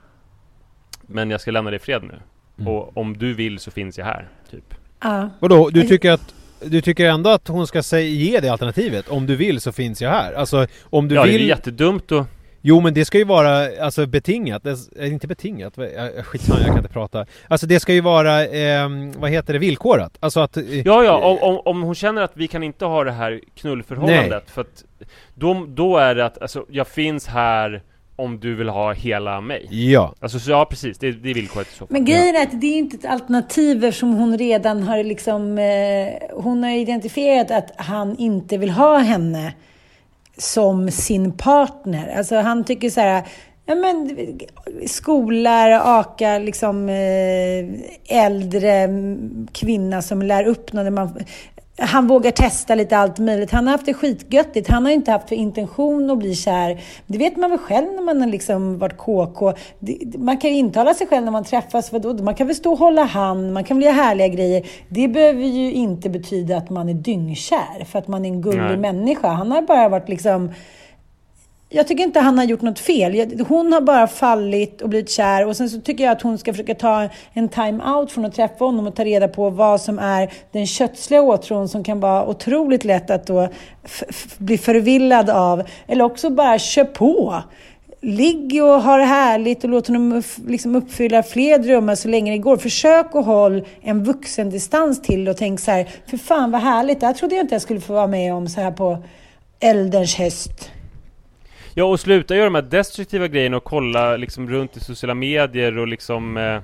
Men 1.06 1.30
jag 1.30 1.40
ska 1.40 1.50
lämna 1.50 1.70
dig 1.70 1.76
i 1.76 1.80
fred 1.80 2.02
nu. 2.02 2.18
Mm. 2.58 2.72
Och 2.72 2.96
om 2.96 3.16
du 3.16 3.34
vill 3.34 3.58
så 3.58 3.70
finns 3.70 3.98
jag 3.98 4.04
här, 4.04 4.28
typ. 4.50 4.74
Ja. 5.00 5.30
Vadå, 5.40 5.70
du 5.70 5.82
tycker 5.82 6.10
att 6.10 6.34
du 6.64 6.80
tycker 6.80 7.08
ändå 7.08 7.30
att 7.30 7.48
hon 7.48 7.66
ska 7.66 7.82
säga, 7.82 8.08
ge 8.08 8.40
det 8.40 8.48
alternativet? 8.48 9.08
Om 9.08 9.26
du 9.26 9.36
vill 9.36 9.60
så 9.60 9.72
finns 9.72 10.02
jag 10.02 10.10
här. 10.10 10.32
Alltså 10.32 10.66
om 10.82 11.08
du 11.08 11.14
ja, 11.14 11.22
vill... 11.22 11.32
det 11.32 11.44
är 11.44 11.48
jättedumt 11.48 12.12
och 12.12 12.26
Jo 12.62 12.80
men 12.80 12.94
det 12.94 13.04
ska 13.04 13.18
ju 13.18 13.24
vara 13.24 13.68
alltså 13.84 14.06
betingat, 14.06 14.62
det, 14.62 14.70
är 14.96 15.06
inte 15.06 15.26
betingat, 15.26 15.74
skitsamma 16.24 16.58
jag 16.60 16.68
kan 16.68 16.76
inte 16.78 16.92
prata. 16.92 17.26
Alltså 17.48 17.66
det 17.66 17.80
ska 17.80 17.92
ju 17.92 18.00
vara, 18.00 18.46
ehm, 18.46 19.12
vad 19.20 19.30
heter 19.30 19.52
det, 19.52 19.58
villkorat. 19.58 20.16
Alltså 20.20 20.40
att... 20.40 20.56
eh, 20.56 20.80
Ja, 20.80 21.04
ja, 21.04 21.16
om, 21.18 21.38
om, 21.38 21.60
om 21.64 21.82
hon 21.82 21.94
känner 21.94 22.22
att 22.22 22.32
vi 22.34 22.48
kan 22.48 22.62
inte 22.62 22.84
ha 22.84 23.04
det 23.04 23.12
här 23.12 23.40
knullförhållandet 23.54 24.50
för 24.50 24.60
att 24.60 24.84
då, 25.34 25.66
då 25.68 25.96
är 25.96 26.14
det 26.14 26.24
att, 26.26 26.42
alltså, 26.42 26.66
jag 26.70 26.88
finns 26.88 27.26
här 27.26 27.82
om 28.16 28.40
du 28.40 28.54
vill 28.54 28.68
ha 28.68 28.92
hela 28.92 29.40
mig. 29.40 29.66
Ja. 29.70 30.14
Alltså, 30.20 30.38
så, 30.38 30.50
ja 30.50 30.64
precis, 30.64 30.98
det, 30.98 31.12
det 31.12 31.30
är 31.30 31.34
villkoret 31.34 31.68
i 31.68 31.70
så 31.70 31.78
fall. 31.78 31.88
Men 31.90 32.04
grejen 32.04 32.36
är 32.36 32.42
att 32.42 32.60
det 32.60 32.66
är 32.66 32.78
inte 32.78 32.96
ett 32.96 33.04
alternativ 33.12 33.84
eftersom 33.84 34.14
hon 34.14 34.38
redan 34.38 34.82
har 34.82 35.04
liksom... 35.04 35.58
Eh, 35.58 36.42
hon 36.42 36.62
har 36.62 36.70
identifierat 36.70 37.50
att 37.50 37.70
han 37.76 38.16
inte 38.18 38.58
vill 38.58 38.70
ha 38.70 38.98
henne 38.98 39.54
som 40.40 40.90
sin 40.90 41.32
partner. 41.32 42.16
Alltså 42.16 42.36
han 42.36 42.64
tycker 42.64 42.90
så 42.90 43.00
här... 43.00 43.24
Ja, 43.66 43.74
men, 43.74 44.16
skolar, 44.86 45.70
aka 46.00 46.38
liksom 46.38 46.88
eh, 46.88 48.24
äldre 48.24 48.88
kvinna 49.52 50.02
som 50.02 50.22
lär 50.22 50.46
upp 50.46 50.72
någon. 50.72 50.94
Man, 50.94 51.24
han 51.80 52.06
vågar 52.06 52.30
testa 52.30 52.74
lite 52.74 52.96
allt 52.96 53.18
möjligt. 53.18 53.50
Han 53.50 53.66
har 53.66 53.72
haft 53.72 53.86
det 53.86 53.94
skitgöttigt. 53.94 54.68
Han 54.68 54.84
har 54.84 54.92
inte 54.92 55.10
haft 55.10 55.28
för 55.28 55.36
intention 55.36 56.10
att 56.10 56.18
bli 56.18 56.34
kär. 56.34 56.80
Det 57.06 57.18
vet 57.18 57.36
man 57.36 57.50
väl 57.50 57.58
själv 57.58 57.92
när 57.92 58.02
man 58.02 58.20
har 58.20 58.28
liksom 58.28 58.78
varit 58.78 58.96
KK. 58.96 59.52
Man 60.18 60.38
kan 60.38 60.50
ju 60.50 60.56
intala 60.56 60.94
sig 60.94 61.06
själv 61.06 61.24
när 61.24 61.32
man 61.32 61.44
träffas. 61.44 61.92
Vadå? 61.92 62.12
Man 62.14 62.34
kan 62.34 62.46
väl 62.46 62.56
stå 62.56 62.72
och 62.72 62.78
hålla 62.78 63.04
hand, 63.04 63.52
man 63.52 63.64
kan 63.64 63.76
väl 63.76 63.84
göra 63.84 63.94
härliga 63.94 64.28
grejer. 64.28 64.66
Det 64.88 65.08
behöver 65.08 65.42
ju 65.42 65.72
inte 65.72 66.10
betyda 66.10 66.56
att 66.56 66.70
man 66.70 66.88
är 66.88 66.94
dyngkär 66.94 67.84
för 67.84 67.98
att 67.98 68.08
man 68.08 68.24
är 68.24 68.28
en 68.28 68.42
gullig 68.42 68.60
Nej. 68.60 68.76
människa. 68.76 69.28
Han 69.28 69.50
har 69.50 69.62
bara 69.62 69.88
varit 69.88 70.08
liksom 70.08 70.50
jag 71.72 71.86
tycker 71.88 72.04
inte 72.04 72.20
han 72.20 72.38
har 72.38 72.44
gjort 72.44 72.62
något 72.62 72.78
fel. 72.78 73.44
Hon 73.48 73.72
har 73.72 73.80
bara 73.80 74.06
fallit 74.06 74.82
och 74.82 74.88
blivit 74.88 75.10
kär 75.10 75.46
och 75.46 75.56
sen 75.56 75.70
så 75.70 75.80
tycker 75.80 76.04
jag 76.04 76.12
att 76.12 76.22
hon 76.22 76.38
ska 76.38 76.52
försöka 76.52 76.74
ta 76.74 77.08
en 77.32 77.48
time-out 77.48 78.12
från 78.12 78.24
att 78.24 78.34
träffa 78.34 78.64
honom 78.64 78.86
och 78.86 78.96
ta 78.96 79.04
reda 79.04 79.28
på 79.28 79.50
vad 79.50 79.80
som 79.80 79.98
är 79.98 80.32
den 80.52 80.66
kötsliga 80.66 81.22
åtrån 81.22 81.68
som 81.68 81.84
kan 81.84 82.00
vara 82.00 82.26
otroligt 82.26 82.84
lätt 82.84 83.10
att 83.10 83.26
då 83.26 83.48
bli 84.38 84.58
förvillad 84.58 85.30
av. 85.30 85.62
Eller 85.86 86.04
också 86.04 86.30
bara 86.30 86.58
kör 86.58 86.84
på. 86.84 87.42
Ligg 88.00 88.62
och 88.62 88.82
ha 88.82 88.96
det 88.96 89.04
härligt 89.04 89.64
och 89.64 89.70
låt 89.70 89.86
honom 89.86 90.22
liksom 90.46 90.76
uppfylla 90.76 91.22
fler 91.22 91.58
drömmar 91.58 91.94
så 91.94 92.08
länge 92.08 92.32
det 92.32 92.38
går. 92.38 92.56
Försök 92.56 93.14
att 93.14 93.26
hålla 93.26 93.64
en 93.82 94.04
vuxen 94.04 94.50
distans 94.50 95.02
till 95.02 95.28
och 95.28 95.36
tänk 95.36 95.60
så 95.60 95.70
här, 95.70 95.88
för 96.06 96.16
fan 96.16 96.50
vad 96.50 96.60
härligt, 96.60 97.00
det 97.00 97.06
här 97.06 97.14
trodde 97.14 97.34
jag 97.34 97.44
inte 97.44 97.54
jag 97.54 97.62
skulle 97.62 97.80
få 97.80 97.92
vara 97.92 98.06
med 98.06 98.34
om 98.34 98.48
så 98.48 98.60
här 98.60 98.72
på 98.72 98.98
älders 99.60 100.16
höst. 100.18 100.70
Ja, 101.74 101.84
och 101.84 102.00
sluta 102.00 102.34
göra 102.34 102.44
de 102.44 102.54
här 102.54 102.62
destruktiva 102.62 103.28
grejerna 103.28 103.56
och 103.56 103.64
kolla 103.64 104.16
liksom 104.16 104.50
runt 104.50 104.76
i 104.76 104.80
sociala 104.80 105.14
medier 105.14 105.78
och 105.78 105.88
liksom... 105.88 106.36
Eh, 106.36 106.60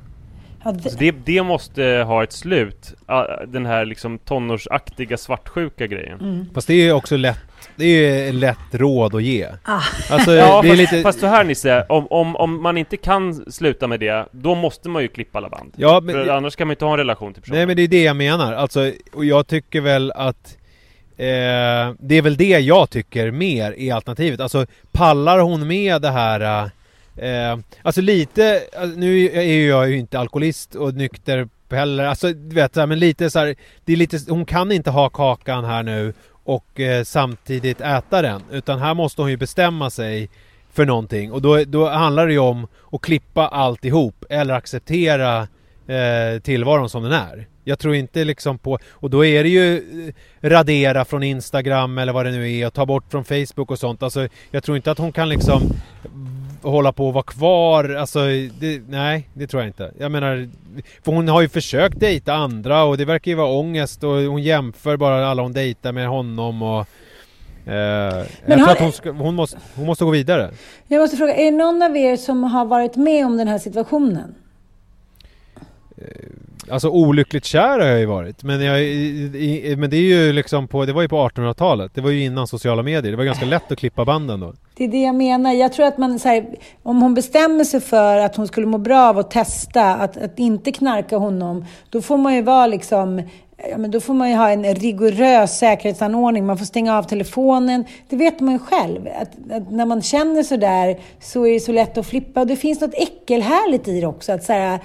Ja, 0.66 0.72
det, 0.72 0.84
alltså 0.84 0.98
det, 0.98 1.14
det 1.25 1.42
måste 1.42 1.82
ha 2.06 2.22
ett 2.25 2.32
slut. 2.32 2.94
Ah, 3.06 3.25
Den 3.46 3.66
här 3.66 3.84
liksom 3.84 4.18
tonårsaktiga 4.18 5.16
svartsjuka 5.16 5.86
grejen. 5.86 6.20
Mm. 6.20 6.46
Fast 6.54 6.66
det 6.66 6.75
är 6.75 6.84
ju 6.84 6.92
också 6.92 7.16
lätt, 7.16 7.38
det 7.76 7.84
är 7.84 8.26
ju 8.26 8.32
lätt 8.32 8.58
råd 8.72 9.14
att 9.14 9.22
ge. 9.22 9.46
Ah. 9.64 9.80
Alltså 10.10 10.32
Ja, 10.34 10.62
det 10.62 10.68
är 10.68 10.70
fast, 10.76 10.92
lite... 10.92 11.02
fast 11.02 11.20
så 11.20 11.26
här 11.26 11.44
Nisse, 11.44 11.86
om, 11.88 12.06
om, 12.06 12.36
om 12.36 12.62
man 12.62 12.78
inte 12.78 12.96
kan 12.96 13.52
sluta 13.52 13.86
med 13.86 14.00
det, 14.00 14.26
då 14.32 14.54
måste 14.54 14.88
man 14.88 15.02
ju 15.02 15.08
klippa 15.08 15.38
alla 15.38 15.49
band. 15.49 15.73
Ja, 15.76 16.00
men, 16.00 16.14
För 16.14 16.28
annars 16.28 16.56
kan 16.56 16.66
man 16.66 16.73
inte 16.73 16.84
ha 16.84 16.92
en 16.92 16.99
relation 16.99 17.32
till 17.32 17.42
personen. 17.42 17.58
Nej 17.58 17.66
men 17.66 17.76
det 17.76 17.82
är 17.82 17.88
det 17.88 18.02
jag 18.02 18.16
menar, 18.16 18.52
alltså, 18.52 18.92
och 19.12 19.25
jag 19.25 19.47
tycker 19.47 19.80
väl 19.80 20.12
att 20.12 20.58
eh, 21.17 21.95
Det 21.99 22.15
är 22.15 22.23
väl 22.23 22.37
det 22.37 22.59
jag 22.59 22.91
tycker 22.91 23.31
mer 23.31 23.79
är 23.79 23.95
alternativet, 23.95 24.41
alltså 24.41 24.67
pallar 24.93 25.39
hon 25.39 25.67
med 25.67 26.02
det 26.02 26.11
här 26.11 26.41
eh, 26.41 27.29
eh 27.29 27.59
Alltså 27.83 28.00
lite, 28.00 28.63
eh, 28.73 28.89
nu 28.97 29.31
är 29.31 29.43
ju 29.43 29.67
jag 29.67 29.91
ju 29.91 29.99
inte 29.99 30.19
alkoholist 30.19 30.75
och 30.75 30.95
nykter 30.95 31.49
heller, 31.71 32.05
alltså 32.05 32.33
du 32.33 32.55
vet 32.55 32.75
så 32.75 32.81
här, 32.81 32.87
men 32.87 32.99
lite 32.99 33.31
så 33.31 33.39
här, 33.39 33.55
det 33.85 33.93
är 33.93 33.97
lite, 33.97 34.19
hon 34.29 34.45
kan 34.45 34.73
inte 34.73 34.91
ha 34.91 35.09
kakan 35.09 35.65
här 35.65 35.83
nu 35.83 36.15
och 36.45 36.81
eh, 36.81 37.05
samtidigt 37.05 37.81
äta 37.81 38.23
den, 38.23 38.43
utan 38.50 38.79
här 38.79 38.95
måste 38.95 39.23
hon 39.23 39.31
ju 39.31 39.37
bestämma 39.37 39.91
sig 39.91 40.29
för 40.73 40.85
någonting. 40.85 41.33
Och 41.33 41.43
då, 41.43 41.65
då 41.65 41.89
handlar 41.89 42.26
det 42.26 42.33
ju 42.33 42.39
om 42.39 42.67
att 42.93 43.00
klippa 43.00 43.49
alltihop 43.49 44.25
eller 44.31 44.55
acceptera 44.55 45.49
eh, 45.87 46.41
tillvaron 46.43 46.91
som 46.91 47.02
den 47.02 47.13
är. 47.13 47.47
Jag 47.69 47.79
tror 47.79 47.95
inte 47.95 48.25
liksom 48.25 48.59
på, 48.59 48.79
och 48.91 49.11
då 49.11 49.25
är 49.25 49.43
det 49.43 49.49
ju 49.49 49.76
eh, 50.43 50.49
radera 50.49 51.05
från 51.05 51.23
Instagram 51.23 51.99
eller 51.99 52.13
vad 52.13 52.26
det 52.26 52.31
nu 52.31 52.59
är 52.59 52.67
och 52.67 52.73
ta 52.73 52.87
bort 52.87 53.05
från 53.11 53.25
Facebook 53.25 53.71
och 53.71 53.79
sånt. 53.79 54.02
Alltså 54.02 54.29
jag 54.50 54.65
tror 54.65 54.76
inte 54.76 54.91
att 54.91 54.99
hon 54.99 55.13
kan 55.13 55.29
liksom 55.29 55.63
hålla 56.63 56.93
på 56.93 57.07
och 57.07 57.15
vara 57.15 57.23
kvar, 57.23 57.95
alltså 57.95 58.21
det, 58.61 58.83
nej 58.89 59.29
det 59.35 59.47
tror 59.47 59.63
jag 59.63 59.69
inte. 59.69 59.93
Jag 59.99 60.13
menar, 60.13 60.49
för 61.05 61.13
hon 61.13 61.29
har 61.29 61.41
ju 61.41 61.49
försökt 61.49 62.00
dejta 62.00 62.35
andra 62.35 62.85
och 62.85 62.99
det 62.99 63.05
verkar 63.05 63.31
ju 63.31 63.37
vara 63.37 63.59
ångest 63.59 64.05
och 64.05 64.11
hon 64.11 64.43
jämför 64.43 64.97
bara 64.97 65.26
alla 65.29 65.43
hon 65.43 65.52
dejtar 65.52 65.93
med 65.93 66.09
honom 66.09 66.63
och 66.63 66.87
eh, 67.67 68.26
jag 68.47 68.59
tror 68.59 68.71
att 68.71 68.79
hon, 68.79 68.93
ska, 68.93 69.11
hon, 69.11 69.35
måste, 69.35 69.59
hon 69.75 69.87
måste 69.87 70.05
gå 70.05 70.11
vidare. 70.11 70.50
Jag 70.89 71.00
måste 71.00 71.17
fråga, 71.17 71.35
är 71.35 71.45
det 71.45 71.59
någon 71.59 71.83
av 71.83 71.97
er 71.97 72.17
som 72.17 72.45
har 72.45 72.65
varit 72.65 72.97
med 72.97 73.26
om 73.26 73.37
den 73.37 73.49
här 73.49 73.59
situationen? 73.59 74.35
Alltså 76.71 76.89
olyckligt 76.89 77.45
kär 77.45 77.81
har 77.81 77.87
jag 77.87 78.00
ju 78.00 78.07
varit. 78.07 78.43
Men, 78.43 78.61
jag, 78.61 78.83
i, 78.83 79.63
i, 79.65 79.76
men 79.76 79.91
det 79.91 79.97
är 79.97 80.00
ju 80.00 80.33
liksom 80.33 80.69
på, 80.69 80.85
det 80.85 80.93
var 80.93 81.02
ju 81.02 81.09
på 81.09 81.29
1800-talet. 81.29 81.95
Det 81.95 82.00
var 82.00 82.11
ju 82.11 82.25
innan 82.25 82.47
sociala 82.47 82.83
medier. 82.83 83.11
Det 83.11 83.17
var 83.17 83.25
ganska 83.25 83.45
lätt 83.45 83.73
att 83.73 83.79
klippa 83.79 84.05
banden 84.05 84.41
då. 84.41 84.55
Det 84.76 84.85
är 84.85 84.89
det 84.89 85.02
jag 85.02 85.15
menar. 85.15 85.52
Jag 85.52 85.73
tror 85.73 85.87
att 85.87 85.99
man, 85.99 86.19
så 86.19 86.29
här, 86.29 86.47
om 86.83 87.02
hon 87.02 87.15
bestämmer 87.15 87.65
sig 87.65 87.81
för 87.81 88.19
att 88.19 88.37
hon 88.37 88.47
skulle 88.47 88.67
må 88.67 88.79
bra 88.79 89.09
av 89.09 89.19
att 89.19 89.31
testa, 89.31 89.95
att, 89.95 90.17
att 90.17 90.39
inte 90.39 90.73
knarka 90.73 91.17
honom, 91.17 91.65
då 91.91 92.02
får 92.02 92.17
man 92.17 92.35
ju 92.35 92.43
vara 92.43 92.67
liksom 92.67 93.23
Ja, 93.71 93.79
men 93.79 93.91
då 93.91 94.00
får 94.00 94.15
man 94.15 94.31
ju 94.31 94.37
ha 94.37 94.50
en 94.50 94.75
rigorös 94.75 95.59
säkerhetsanordning. 95.59 96.47
Man 96.47 96.59
får 96.59 96.65
stänga 96.65 96.99
av 96.99 97.02
telefonen. 97.02 97.85
Det 98.09 98.17
vet 98.17 98.41
man 98.41 98.52
ju 98.52 98.59
själv. 98.59 99.09
Att, 99.21 99.52
att 99.52 99.71
när 99.71 99.87
man 99.87 100.02
känner 100.02 100.43
sådär 100.43 101.00
så 101.21 101.47
är 101.47 101.52
det 101.52 101.61
så 101.61 101.73
lätt 101.73 101.99
att 101.99 102.07
flippa. 102.07 102.41
Och 102.41 102.47
det 102.47 102.57
finns 102.57 102.81
något 102.81 102.95
äckelhärligt 102.95 103.89
i 103.89 104.00
det 104.00 104.07
också. 104.07 104.33
Att 104.33 104.45
så 104.45 104.52
här, 104.52 104.81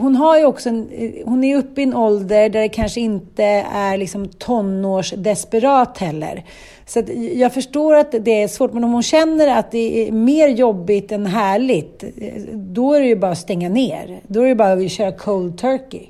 hon 0.00 0.16
har 0.16 0.38
ju 0.38 0.44
också 0.44 0.68
en, 0.68 0.88
hon 1.24 1.44
är 1.44 1.56
uppe 1.56 1.80
i 1.80 1.84
en 1.84 1.94
ålder 1.94 2.48
där 2.48 2.60
det 2.60 2.68
kanske 2.68 3.00
inte 3.00 3.44
är 3.72 3.96
liksom 3.96 4.28
tonårsdesperat 4.28 5.98
heller. 5.98 6.44
Så 6.86 6.98
att 6.98 7.08
jag 7.34 7.54
förstår 7.54 7.94
att 7.94 8.12
det 8.12 8.42
är 8.42 8.48
svårt, 8.48 8.72
men 8.72 8.84
om 8.84 8.92
hon 8.92 9.02
känner 9.02 9.58
att 9.58 9.70
det 9.70 10.08
är 10.08 10.12
mer 10.12 10.48
jobbigt 10.48 11.12
än 11.12 11.26
härligt, 11.26 12.04
då 12.52 12.94
är 12.94 13.00
det 13.00 13.06
ju 13.06 13.16
bara 13.16 13.30
att 13.30 13.38
stänga 13.38 13.68
ner. 13.68 14.20
Då 14.26 14.42
är 14.42 14.48
det 14.48 14.54
bara 14.54 14.72
att 14.72 14.90
köra 14.90 15.12
cold 15.12 15.58
turkey. 15.58 16.06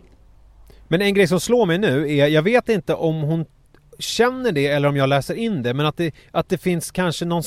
Men 0.88 1.02
en 1.02 1.14
grej 1.14 1.28
som 1.28 1.40
slår 1.40 1.66
mig 1.66 1.78
nu 1.78 2.16
är, 2.16 2.26
jag 2.26 2.42
vet 2.42 2.68
inte 2.68 2.94
om 2.94 3.20
hon 3.22 3.44
känner 3.98 4.52
det 4.52 4.66
eller 4.66 4.88
om 4.88 4.96
jag 4.96 5.08
läser 5.08 5.34
in 5.34 5.62
det, 5.62 5.74
men 5.74 5.86
att 5.86 5.96
det, 5.96 6.14
att 6.30 6.48
det 6.48 6.58
finns 6.58 6.90
kanske 6.90 7.24
någon 7.24 7.42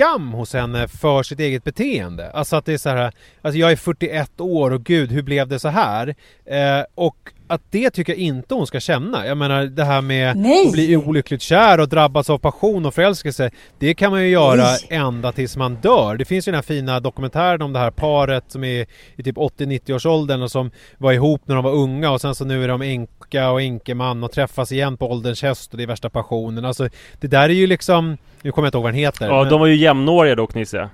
skam 0.00 0.32
hos 0.32 0.54
henne 0.54 0.88
för 0.88 1.22
sitt 1.22 1.40
eget 1.40 1.64
beteende. 1.64 2.30
Alltså 2.30 2.56
att 2.56 2.64
det 2.64 2.72
är 2.72 2.78
så 2.78 2.88
här, 2.88 3.12
alltså 3.42 3.58
jag 3.58 3.72
är 3.72 3.76
41 3.76 4.40
år 4.40 4.70
och 4.70 4.84
gud, 4.84 5.12
hur 5.12 5.22
blev 5.22 5.48
det 5.48 5.58
så 5.58 5.68
här? 5.68 6.14
Eh, 6.44 6.84
och 6.94 7.32
att 7.50 7.62
det 7.70 7.90
tycker 7.90 8.12
jag 8.12 8.20
inte 8.20 8.54
hon 8.54 8.66
ska 8.66 8.80
känna. 8.80 9.26
Jag 9.26 9.36
menar 9.36 9.64
det 9.64 9.84
här 9.84 10.00
med 10.00 10.36
Nej. 10.36 10.66
att 10.66 10.72
bli 10.72 10.96
olyckligt 10.96 11.42
kär 11.42 11.80
och 11.80 11.88
drabbas 11.88 12.30
av 12.30 12.38
passion 12.38 12.86
och 12.86 12.94
förälskelse. 12.94 13.50
Det 13.78 13.94
kan 13.94 14.10
man 14.10 14.22
ju 14.22 14.28
göra 14.28 14.62
Nej. 14.62 14.78
ända 14.88 15.32
tills 15.32 15.56
man 15.56 15.74
dör. 15.74 16.16
Det 16.16 16.24
finns 16.24 16.48
ju 16.48 16.52
den 16.52 16.56
här 16.56 16.62
fina 16.62 17.00
dokumentären 17.00 17.62
om 17.62 17.72
det 17.72 17.78
här 17.78 17.90
paret 17.90 18.44
som 18.48 18.64
är 18.64 18.86
i 19.16 19.22
typ 19.22 19.36
80-90 19.36 19.94
års 19.94 20.06
åldern 20.06 20.42
och 20.42 20.50
som 20.50 20.70
var 20.98 21.12
ihop 21.12 21.42
när 21.44 21.54
de 21.54 21.64
var 21.64 21.72
unga 21.72 22.10
och 22.10 22.20
sen 22.20 22.34
så 22.34 22.44
nu 22.44 22.64
är 22.64 22.68
de 22.68 22.82
änka 22.82 23.50
och 23.50 23.62
änkeman 23.62 24.24
och 24.24 24.32
träffas 24.32 24.72
igen 24.72 24.96
på 24.96 25.10
ålderns 25.10 25.42
höst 25.42 25.72
och 25.72 25.76
det 25.76 25.82
är 25.82 25.86
värsta 25.86 26.10
passionen. 26.10 26.64
Alltså 26.64 26.88
det 27.20 27.26
där 27.26 27.48
är 27.48 27.54
ju 27.54 27.66
liksom, 27.66 28.16
nu 28.42 28.52
kommer 28.52 28.66
jag 28.66 28.68
inte 28.68 28.76
ihåg 28.76 28.82
vad 28.84 28.92
den 28.92 29.00
heter. 29.00 29.26
Ja, 29.26 29.40
men- 29.42 29.50
de 29.50 29.60
var 29.60 29.66
ju 29.66 29.76
jämnåriga 29.76 30.34
dock 30.34 30.54
Nisse. 30.54 30.88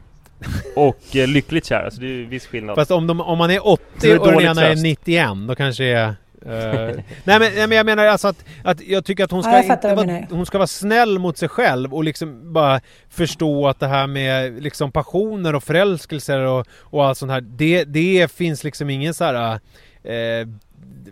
Och 0.77 1.17
eh, 1.17 1.29
lyckligt 1.29 1.67
kära, 1.67 1.91
så 1.91 2.01
det 2.01 2.07
är 2.07 2.11
ju 2.11 2.27
viss 2.27 2.47
skillnad. 2.47 2.75
Fast 2.77 2.91
om, 2.91 3.07
de, 3.07 3.21
om 3.21 3.39
man 3.39 3.51
är 3.51 3.67
80 3.67 3.83
Så 4.01 4.07
det 4.07 4.13
är 4.13 4.21
och 4.21 4.27
den 4.27 4.41
ena 4.41 4.63
är 4.63 4.71
tröst. 4.71 4.83
91 4.83 5.29
då 5.49 5.55
kanske 5.55 5.85
det 5.85 5.91
är 5.91 6.15
Eh, 6.43 6.53
nej, 6.53 7.05
men, 7.25 7.41
nej 7.41 7.67
men 7.67 7.77
jag 7.77 7.87
menar 7.87 8.07
alltså 8.07 8.29
att, 8.29 8.45
att 8.65 8.81
jag 8.81 9.05
tycker 9.05 9.25
att 9.25 9.31
hon 9.31 9.43
ska, 9.43 9.53
Ja, 9.53 9.73
inte 9.73 9.95
vara, 9.95 10.27
hon 10.31 10.47
ska 10.47 10.59
vara 10.59 10.67
snäll 10.67 11.19
mot 11.19 11.39
sig 11.39 11.49
själv 11.49 11.95
och 11.95 12.05
liksom 12.05 12.53
bara 12.53 12.81
förstå 13.09 13.69
att 13.69 13.81
det 13.81 13.87
här 13.87 14.07
med 14.07 14.63
liksom 14.63 14.93
passioner 14.93 15.55
och 15.55 15.65
förälskelser 15.65 16.39
och, 16.41 16.67
och 16.81 17.07
allt 17.07 17.19
sånt 17.19 17.33
här, 17.33 17.41
det, 17.41 17.85
det 17.85 18.33
finns 18.33 18.65
liksom 18.65 18.91
ingen 18.91 19.15
så 19.15 19.25
här 19.25 19.61
eh, 20.05 20.49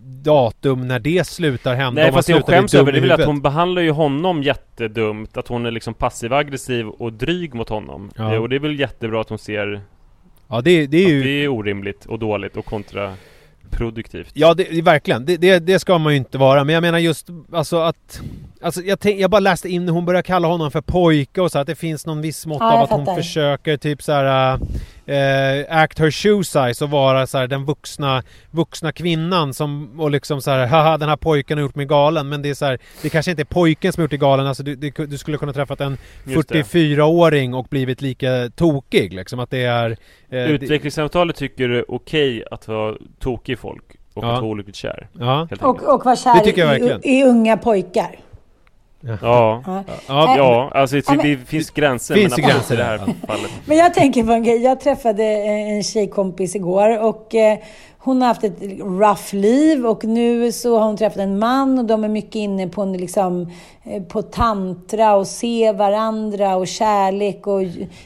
datum 0.02 0.88
när 0.88 0.98
det 0.98 1.26
slutar 1.26 1.74
hända. 1.74 2.02
Nej 2.02 2.12
fast 2.12 2.28
det 2.28 2.34
hon 2.34 2.42
skäms 2.42 2.74
över 2.74 2.92
det 2.92 2.98
är 2.98 3.00
väl 3.00 3.12
att 3.12 3.24
hon 3.26 3.42
behandlar 3.42 3.82
ju 3.82 3.90
honom 3.90 4.42
jättedumt 4.42 5.36
Att 5.36 5.48
hon 5.48 5.66
är 5.66 5.70
liksom 5.70 5.94
passiv-aggressiv 5.94 6.88
och 6.88 7.12
dryg 7.12 7.54
mot 7.54 7.68
honom 7.68 8.10
Ja. 8.16 8.34
Eh, 8.34 8.42
Och 8.42 8.48
det 8.48 8.56
är 8.56 8.60
väl 8.60 8.80
jättebra 8.80 9.20
att 9.20 9.28
hon 9.28 9.38
ser 9.38 9.80
Ja 10.48 10.60
det, 10.60 10.86
det 10.86 10.96
är 10.96 11.04
att 11.06 11.10
ju... 11.12 11.22
det 11.22 11.44
är 11.44 11.48
orimligt 11.48 12.06
och 12.06 12.18
dåligt 12.18 12.56
och 12.56 12.64
kontraproduktivt 13.74 14.30
Ja, 14.32 14.54
det, 14.54 14.82
verkligen. 14.82 15.24
Det, 15.24 15.36
det, 15.36 15.58
det 15.58 15.78
ska 15.78 15.98
man 15.98 16.12
ju 16.12 16.16
inte 16.16 16.38
vara. 16.38 16.64
Men 16.64 16.74
jag 16.74 16.82
menar 16.82 16.98
just 16.98 17.28
alltså 17.52 17.78
att... 17.80 18.20
Alltså 18.62 18.82
jag, 18.82 19.00
tänk, 19.00 19.20
jag 19.20 19.30
bara 19.30 19.40
läste 19.40 19.68
in 19.68 19.88
hon 19.88 20.04
börjar 20.04 20.22
kalla 20.22 20.48
honom 20.48 20.70
för 20.70 20.80
pojke 20.80 21.40
och 21.40 21.52
så 21.52 21.58
att 21.58 21.66
det 21.66 21.74
finns 21.74 22.06
någon 22.06 22.20
viss 22.20 22.46
mått 22.46 22.58
Ja, 22.60 22.72
av 22.72 22.82
att 22.82 23.06
hon 23.06 23.16
försöker 23.16 23.76
typ 23.76 24.02
så 24.02 24.12
här 24.12 24.58
äh, 25.06 25.64
act 25.82 25.98
her 25.98 26.10
shoe 26.10 26.44
size 26.44 26.84
och 26.84 26.90
vara 26.90 27.26
så 27.26 27.38
här 27.38 27.46
den 27.46 27.64
vuxna, 27.64 28.22
vuxna 28.50 28.92
kvinnan 28.92 29.54
som 29.54 30.00
och 30.00 30.10
liksom 30.10 30.40
så 30.42 30.50
här 30.50 30.66
haha 30.66 30.98
den 30.98 31.08
här 31.08 31.16
pojken 31.16 31.58
har 31.58 31.62
gjort 31.62 31.74
mig 31.74 31.86
galen 31.86 32.28
men 32.28 32.42
det 32.42 32.50
är 32.50 32.54
så 32.54 32.64
här 32.64 32.78
det 33.02 33.08
kanske 33.10 33.30
inte 33.30 33.42
är 33.42 33.44
pojken 33.44 33.92
som 33.92 34.00
har 34.00 34.04
gjort 34.04 34.10
dig 34.10 34.18
galen 34.18 34.46
alltså 34.46 34.62
du, 34.62 34.76
du, 34.76 34.90
du 34.90 35.18
skulle 35.18 35.38
kunna 35.38 35.52
träffat 35.52 35.80
en 35.80 35.98
Just 36.24 36.48
det. 36.48 36.62
44-åring 36.62 37.54
och 37.54 37.66
blivit 37.70 38.02
lika 38.02 38.50
tokig 38.56 39.12
liksom 39.12 39.40
att 39.40 39.50
det 39.50 39.62
är 39.64 39.96
eh, 40.30 40.50
Utvecklingssamtalet 40.50 41.36
tycker 41.36 41.68
det 41.68 41.78
är 41.78 41.84
okej 41.94 42.44
att 42.50 42.68
vara 42.68 42.94
tokig 43.18 43.58
folk 43.58 43.84
och 44.14 44.24
Ja. 44.24 44.32
att 44.34 44.40
vara 44.40 44.50
olyckligt 44.50 44.76
kär 44.76 45.08
Ja. 45.18 45.48
Och, 45.60 45.82
och 45.94 46.04
vara 46.04 46.16
kär 46.16 46.34
Det 46.34 46.40
tycker 46.44 46.60
jag 46.66 46.76
i, 46.76 46.80
verkligen. 46.88 47.04
i 47.04 47.24
unga 47.24 47.56
pojkar. 47.56 48.18
Ja, 49.06 49.62
Ja. 49.66 49.84
ja, 50.08 50.36
ja 50.36 50.70
alltså 50.74 50.96
det, 50.96 51.04
Ja, 51.08 51.14
men- 51.14 51.26
det 51.26 51.36
finns 51.36 51.70
gränser 51.70 52.14
Finns 52.14 52.36
men 52.36 52.46
gränser, 52.48 52.74
i 52.74 52.76
det 52.78 52.84
här 52.84 52.98
fallet 52.98 53.50
Men 53.66 53.76
jag 53.76 53.94
tänker 53.94 54.24
på 54.24 54.32
en 54.32 54.42
grej. 54.44 54.62
Jag 54.62 54.80
träffade 54.80 55.24
en 55.24 55.82
tjejkompis 55.82 56.56
igår 56.56 57.02
och 57.02 57.34
eh, 57.34 57.58
hon 57.98 58.20
har 58.20 58.28
haft 58.28 58.44
ett 58.44 58.62
rough 58.80 59.34
liv 59.34 59.86
och 59.86 60.04
nu 60.04 60.52
så 60.52 60.78
har 60.78 60.86
hon 60.86 60.96
träffat 60.96 61.18
en 61.18 61.38
man 61.38 61.78
och 61.78 61.84
de 61.84 62.04
är 62.04 62.08
mycket 62.08 62.34
inne 62.34 62.68
på, 62.68 62.82
en, 62.82 62.92
liksom, 62.92 63.50
eh, 63.84 64.02
på 64.02 64.22
tantra 64.22 65.14
och 65.16 65.26
se 65.26 65.72
varandra 65.72 66.56
och 66.56 66.66
kärlek 66.68 67.46
och 67.46 67.62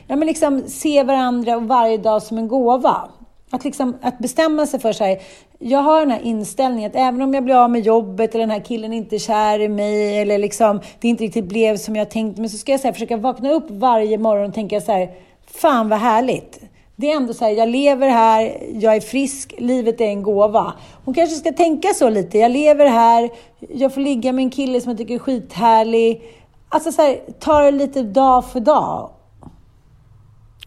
ja, 0.07 0.17
men 0.17 0.21
liksom 0.21 0.63
se 0.67 1.03
varandra 1.03 1.57
och 1.57 1.63
varje 1.63 1.99
dag 1.99 2.23
som 2.23 2.39
en 2.39 2.49
gåva. 2.49 3.09
Att, 3.51 3.65
liksom, 3.65 3.97
att 4.03 4.19
bestämma 4.19 4.67
sig 4.67 4.81
för 4.81 4.93
sig. 4.93 5.21
Jag 5.59 5.79
har 5.79 6.01
den 6.01 6.11
här 6.11 6.21
inställningen 6.21 6.91
att 6.91 6.97
även 6.97 7.23
om 7.23 7.35
jag 7.35 7.45
blir 7.45 7.55
av 7.55 7.71
med 7.71 7.81
jobbet 7.81 8.35
eller 8.35 8.47
den 8.47 8.51
här 8.51 8.65
killen 8.65 8.93
inte 8.93 9.17
är 9.17 9.19
kär 9.19 9.61
i 9.61 9.69
mig 9.69 10.19
eller 10.19 10.39
liksom, 10.39 10.81
det 11.01 11.09
inte 11.09 11.25
riktigt 11.25 11.49
blev 11.49 11.77
som 11.77 11.97
jag 11.97 12.11
tänkt. 12.11 12.39
Men 12.39 12.51
så 12.51 12.59
ska 12.59 12.73
jag 12.73 12.81
så 12.81 12.87
här, 12.87 12.93
försöka 12.93 13.17
vakna 13.17 13.53
upp 13.53 13.71
varje 13.71 14.19
morgon 14.19 14.49
och 14.49 14.55
tänka 14.55 14.81
så 14.81 14.93
här, 14.93 15.11
fan 15.47 15.89
vad 15.89 15.99
härligt. 15.99 16.61
Det 16.97 17.11
är 17.11 17.17
ändå 17.17 17.35
så 17.35 17.45
här, 17.45 17.53
jag 17.53 17.69
lever 17.69 18.09
här, 18.09 18.57
jag 18.73 18.97
är 18.97 19.01
frisk, 19.01 19.55
livet 19.59 20.01
är 20.01 20.05
en 20.05 20.23
gåva. 20.23 20.73
Hon 21.05 21.15
kanske 21.15 21.37
ska 21.37 21.53
tänka 21.53 21.89
så 21.89 22.11
lite. 22.11 22.39
Jag 22.39 22.51
lever 22.51 22.87
här, 22.87 23.31
jag 23.75 23.95
får 23.95 24.01
ligga 24.01 24.33
med 24.33 24.43
en 24.43 24.51
kille 24.51 24.81
som 24.81 24.91
jag 24.91 24.99
tycker 24.99 25.15
är 25.15 25.19
skithärlig. 25.19 26.23
Alltså 26.69 26.93
så 26.93 27.03
här, 27.03 27.21
ta 27.39 27.61
det 27.61 27.71
lite 27.71 28.03
dag 28.03 28.51
för 28.51 28.61
dag 28.61 29.11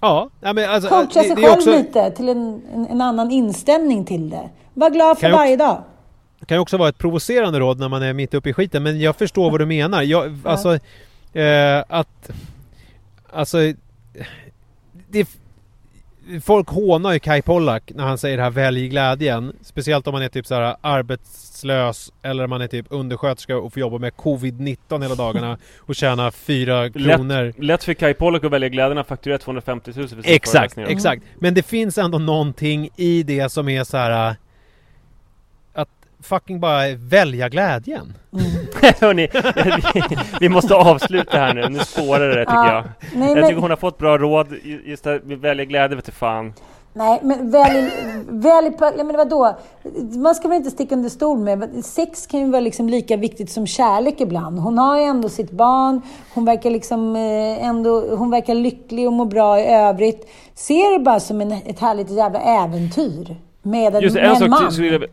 ja, 0.02 0.30
ja 0.40 0.54
men 0.54 0.70
alltså, 0.70 0.90
Coacha 0.90 1.06
det- 1.22 1.28
sig 1.28 1.36
det 1.36 1.42
är 1.42 1.46
själv 1.48 1.54
också- 1.54 1.72
lite 1.72 2.12
till 2.12 2.30
en, 2.30 2.62
en, 2.74 2.88
en 2.88 3.02
annan 3.02 3.32
inställning 3.32 4.06
till 4.06 4.30
det. 4.30 4.50
Var 4.74 4.90
glad 4.90 5.18
för 5.20 5.32
varje 5.32 5.56
dag. 5.58 5.84
Det 6.40 6.46
kan 6.46 6.56
ju 6.58 6.62
också 6.62 6.78
vara 6.78 6.90
ett 6.90 6.98
provocerande 6.98 7.60
råd 7.60 7.80
när 7.80 7.90
man 7.90 8.04
är 8.04 8.14
mitt 8.14 8.34
uppe 8.34 8.50
i 8.50 8.54
skiten 8.54 8.84
men 8.84 9.00
jag 9.00 9.16
förstår 9.16 9.52
vad 9.52 9.60
du 9.60 9.66
menar. 9.66 10.02
Jag, 10.02 10.40
alltså 10.44 10.74
eh, 11.34 11.84
att... 11.88 12.30
Alltså... 13.34 13.58
Det, 15.10 15.30
folk 16.44 16.70
hånar 16.70 17.14
ju 17.14 17.20
Kai 17.20 17.42
Pollak 17.42 17.92
när 17.96 18.04
han 18.04 18.18
säger 18.18 18.38
det 18.38 18.44
här 18.44 18.50
välj 18.50 18.88
glädjen. 18.88 19.54
Speciellt 19.62 20.08
om 20.08 20.14
man 20.14 20.22
är 20.22 20.30
typ 20.30 20.48
så 20.48 20.56
här 20.56 20.76
arbetslös 20.82 22.12
eller 22.22 22.44
om 22.44 22.50
man 22.50 22.62
är 22.62 22.68
typ 22.68 22.86
undersköterska 22.90 23.58
och 23.58 23.74
får 23.74 23.80
jobba 23.80 23.98
med 23.98 24.14
covid-19 24.14 25.02
hela 25.02 25.16
dagarna 25.16 25.58
och 25.80 25.96
tjäna 25.96 26.32
fyra 26.32 26.90
kronor. 26.90 27.44
lätt, 27.44 27.64
lätt 27.64 27.84
för 27.84 27.94
Kai 27.94 28.14
Pollak 28.14 28.44
att 28.44 28.52
välja 28.52 28.70
glädjen 28.70 28.98
att 28.98 29.08
fakturera 29.08 29.38
250 29.38 29.92
000 29.96 30.08
för 30.08 30.22
sina 30.22 30.36
Exakt, 30.36 30.78
exakt. 30.78 31.24
Men 31.40 31.54
det 31.54 31.64
finns 31.64 31.98
ändå 31.98 32.18
någonting 32.18 32.90
i 32.96 33.24
det 33.24 33.50
som 33.50 33.70
är 33.70 33.84
så 33.84 33.98
här 33.98 34.36
fucking 36.24 36.60
bara 36.60 36.84
välja 36.96 37.50
glädjen. 37.50 38.14
Hörni, 39.02 39.28
vi, 40.10 40.18
vi 40.40 40.50
måste 40.50 40.76
avsluta 40.76 41.38
här 41.38 41.54
nu. 41.54 41.70
Nu 41.70 41.80
spårar 41.80 42.28
det 42.30 42.46
tycker 42.46 42.54
Ja. 42.56 42.74
jag. 42.74 42.84
Nej, 43.20 43.28
jag 43.30 43.38
men- 43.38 43.48
tycker 43.50 43.62
hon 43.62 43.70
har 43.70 43.78
fått 43.78 43.98
bra 43.98 44.18
råd. 44.18 44.48
Just 44.86 45.04
det, 45.04 45.20
vi 45.24 45.36
väljer 45.36 45.66
glädje 45.66 45.96
vet 45.96 46.06
du 46.06 46.12
fan. 46.12 46.54
Nej, 46.94 47.20
men 47.24 47.52
välj, 47.52 47.90
välj 48.30 48.72
på, 48.72 48.86
ja, 48.98 49.04
men 49.04 49.18
vadå? 49.18 49.58
Man 50.16 50.36
ska 50.36 50.48
väl 50.48 50.58
inte 50.58 50.72
sticka 50.72 50.96
under 50.96 51.10
stol 51.10 51.38
med. 51.40 51.86
Sex 51.86 52.28
kan 52.28 52.40
ju 52.40 52.50
vara 52.52 52.60
liksom 52.60 52.90
lika 52.90 53.18
viktigt 53.18 53.52
som 53.52 53.68
kärlek 53.68 54.22
ibland. 54.22 54.60
Hon 54.60 54.78
har 54.78 54.98
ju 54.98 55.04
ändå 55.04 55.30
sitt 55.30 55.52
barn. 55.52 56.02
Hon 56.34 56.46
verkar 56.46 56.70
liksom 56.70 57.16
eh, 57.16 57.68
ändå, 57.68 58.16
hon 58.16 58.32
verkar 58.32 58.54
lycklig 58.56 59.08
och 59.08 59.14
mår 59.14 59.26
bra 59.26 59.60
i 59.60 59.66
övrigt. 59.74 60.30
Se 60.56 60.90
det 60.98 61.00
bara 61.00 61.20
som 61.20 61.42
en, 61.42 61.52
ett 61.52 61.80
härligt 61.80 62.10
jävla 62.10 62.40
äventyr. 62.40 63.36
Med 63.62 63.96
en, 63.96 64.02
Just 64.02 64.16
med 64.16 64.24
en 64.26 64.30
en 64.32 64.36
sak, 64.40 64.50
man. 64.50 64.72
skulle 64.72 65.08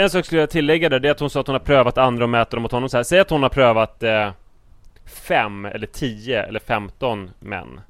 en 0.00 0.10
sak 0.10 0.24
skulle 0.24 0.40
jag 0.40 0.50
tillägga 0.50 0.88
där, 0.88 1.00
det 1.00 1.08
är 1.08 1.12
att 1.12 1.20
hon 1.20 1.30
sa 1.30 1.40
att 1.40 1.46
hon 1.46 1.54
har 1.54 1.60
prövat 1.60 1.98
andra 1.98 2.24
och 2.24 2.30
mäter 2.30 2.56
dem 2.56 2.62
mot 2.62 2.72
honom 2.72 2.88
så 2.88 2.96
här. 2.96 3.04
Säg 3.04 3.20
att 3.20 3.30
hon 3.30 3.42
har 3.42 3.50
prövat 3.50 4.02
eh, 4.02 4.30
fem 5.06 5.64
eller 5.64 5.86
tio 5.86 6.42
eller 6.42 6.60
femton 6.60 7.30
män. 7.40 7.80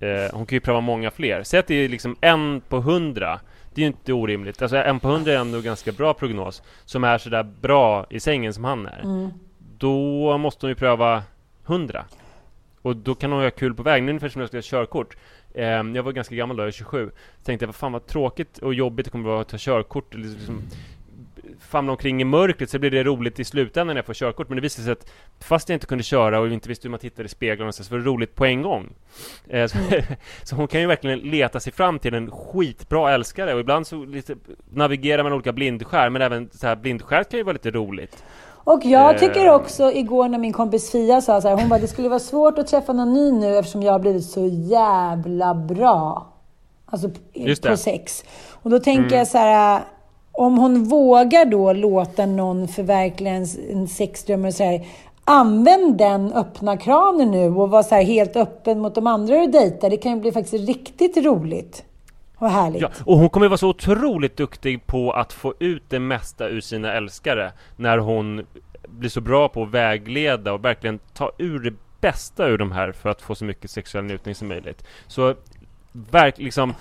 Eh, 0.00 0.32
hon 0.32 0.46
kan 0.46 0.56
ju 0.56 0.60
pröva 0.60 0.80
många 0.80 1.10
fler. 1.10 1.42
Säg 1.42 1.60
att 1.60 1.66
det 1.66 1.74
är 1.74 1.88
liksom 1.88 2.16
en 2.20 2.60
på 2.68 2.80
hundra. 2.80 3.40
Det 3.74 3.80
är 3.80 3.82
ju 3.82 3.86
inte 3.86 4.12
orimligt. 4.12 4.62
Alltså 4.62 4.76
en 4.76 5.00
på 5.00 5.08
hundra 5.08 5.32
är 5.32 5.36
ändå 5.36 5.60
ganska 5.60 5.92
bra 5.92 6.14
prognos. 6.14 6.62
Som 6.84 7.04
är 7.04 7.18
sådär 7.18 7.42
bra 7.42 8.06
i 8.10 8.20
sängen 8.20 8.54
som 8.54 8.64
han 8.64 8.86
är. 8.86 9.00
Mm. 9.00 9.30
Då 9.78 10.38
måste 10.38 10.66
hon 10.66 10.70
ju 10.70 10.74
pröva 10.74 11.22
hundra. 11.64 12.04
Och 12.82 12.96
då 12.96 13.14
kan 13.14 13.32
hon 13.32 13.42
ha 13.42 13.50
kul 13.50 13.74
på 13.74 13.82
vägen. 13.82 14.08
Ungefär 14.08 14.28
som 14.28 14.40
jag 14.40 14.48
ska 14.48 14.56
ha 14.56 14.62
körkort. 14.62 15.16
Eh, 15.54 15.64
jag 15.64 16.02
var 16.02 16.12
ganska 16.12 16.34
gammal 16.34 16.56
då, 16.56 16.62
jag 16.62 16.68
är 16.68 16.72
27. 16.72 17.10
Så 17.38 17.44
tänkte 17.44 17.62
jag, 17.64 17.68
vad 17.68 17.74
fan 17.74 17.92
vad 17.92 18.06
tråkigt 18.06 18.58
och 18.58 18.74
jobbigt 18.74 19.04
det 19.06 19.10
kommer 19.10 19.28
vara 19.28 19.40
att 19.40 19.48
ta 19.48 19.56
körkort. 19.60 20.14
Liksom, 20.14 20.62
famla 21.70 21.92
omkring 21.92 22.20
i 22.20 22.24
mörkret 22.24 22.70
så 22.70 22.78
blir 22.78 22.90
det 22.90 23.02
roligt 23.04 23.40
i 23.40 23.44
slutändan 23.44 23.86
när 23.94 23.98
jag 23.98 24.06
får 24.06 24.14
körkort. 24.14 24.48
Men 24.48 24.56
det 24.56 24.62
visade 24.62 24.84
sig 24.84 24.92
att 24.92 25.10
fast 25.40 25.68
jag 25.68 25.76
inte 25.76 25.86
kunde 25.86 26.04
köra 26.04 26.40
och 26.40 26.48
inte 26.48 26.68
visste 26.68 26.88
hur 26.88 26.90
man 26.90 27.00
tittade 27.00 27.26
i 27.26 27.28
speglarna 27.28 27.72
så 27.72 27.94
var 27.94 27.98
det 27.98 28.04
roligt 28.04 28.34
på 28.34 28.44
en 28.44 28.62
gång. 28.62 28.92
Eh, 29.48 29.66
så, 29.66 29.78
så 30.42 30.56
hon 30.56 30.68
kan 30.68 30.80
ju 30.80 30.86
verkligen 30.86 31.18
leta 31.18 31.60
sig 31.60 31.72
fram 31.72 31.98
till 31.98 32.14
en 32.14 32.30
skitbra 32.30 33.14
älskare 33.14 33.54
och 33.54 33.60
ibland 33.60 33.86
så 33.86 34.04
lite 34.04 34.34
navigerar 34.72 35.22
man 35.22 35.32
olika 35.32 35.52
blindskär 35.52 36.10
men 36.10 36.22
även 36.22 36.50
så 36.52 36.66
här 36.66 36.76
blindskär 36.76 37.24
kan 37.24 37.38
ju 37.38 37.44
vara 37.44 37.52
lite 37.52 37.70
roligt. 37.70 38.24
Och 38.64 38.80
jag 38.84 39.14
Eh. 39.14 39.18
tycker 39.20 39.50
också 39.50 39.92
igår 39.92 40.28
när 40.28 40.38
min 40.38 40.52
kompis 40.52 40.92
Fia 40.92 41.20
sa 41.20 41.40
så 41.40 41.48
här, 41.48 41.56
hon 41.56 41.68
bara, 41.68 41.80
det 41.80 41.86
skulle 41.88 42.08
vara 42.08 42.18
svårt 42.18 42.58
att 42.58 42.66
träffa 42.66 42.92
någon 42.92 43.12
ny 43.14 43.32
nu 43.32 43.56
eftersom 43.56 43.82
jag 43.82 43.92
har 43.92 43.98
blivit 43.98 44.24
så 44.24 44.46
jävla 44.46 45.54
bra. 45.54 46.26
Alltså 46.86 47.10
på 47.68 47.76
sex. 47.76 48.24
Och 48.62 48.70
då 48.70 48.78
tänker 48.78 49.16
jag 49.16 49.26
så 49.28 49.38
här, 49.38 49.80
om 50.40 50.58
hon 50.58 50.84
vågar 50.84 51.44
då 51.44 51.72
låta 51.72 52.26
någon 52.26 52.68
förverkliga 52.68 53.32
en, 53.32 53.46
en 53.70 53.88
sexdröm 53.88 54.44
och 54.44 54.54
säga 54.54 54.84
använd 55.24 55.98
den 55.98 56.32
öppna 56.32 56.76
kranen 56.76 57.30
nu 57.30 57.46
och 57.46 57.70
var 57.70 57.82
så 57.82 57.94
här 57.94 58.02
helt 58.02 58.36
öppen 58.36 58.78
mot 58.78 58.94
de 58.94 59.06
andra 59.06 59.34
du 59.34 59.46
dejtar. 59.46 59.90
Det 59.90 59.96
kan 59.96 60.14
ju 60.14 60.20
bli 60.20 60.32
faktiskt 60.32 60.66
riktigt 60.68 61.16
roligt. 61.16 61.84
Och 62.36 62.50
härligt. 62.50 62.82
Ja, 62.82 62.90
och 63.04 63.18
hon 63.18 63.30
kommer 63.30 63.48
vara 63.48 63.58
så 63.58 63.68
otroligt 63.68 64.36
duktig 64.36 64.86
på 64.86 65.12
att 65.12 65.32
få 65.32 65.54
ut 65.58 65.82
det 65.88 66.00
mesta 66.00 66.48
ur 66.48 66.60
sina 66.60 66.92
älskare 66.92 67.52
när 67.76 67.98
hon 67.98 68.46
blir 68.88 69.10
så 69.10 69.20
bra 69.20 69.48
på 69.48 69.62
att 69.62 69.70
vägleda 69.70 70.52
och 70.52 70.64
verkligen 70.64 70.98
ta 71.14 71.32
ur 71.38 71.58
det 71.58 71.74
bästa 72.00 72.46
ur 72.46 72.58
de 72.58 72.72
här 72.72 72.92
för 72.92 73.08
att 73.08 73.22
få 73.22 73.34
så 73.34 73.44
mycket 73.44 73.70
sexuell 73.70 74.04
njutning 74.04 74.34
som 74.34 74.48
möjligt. 74.48 74.84
Så 75.06 75.34
verkligen 75.92 76.44
liksom 76.44 76.74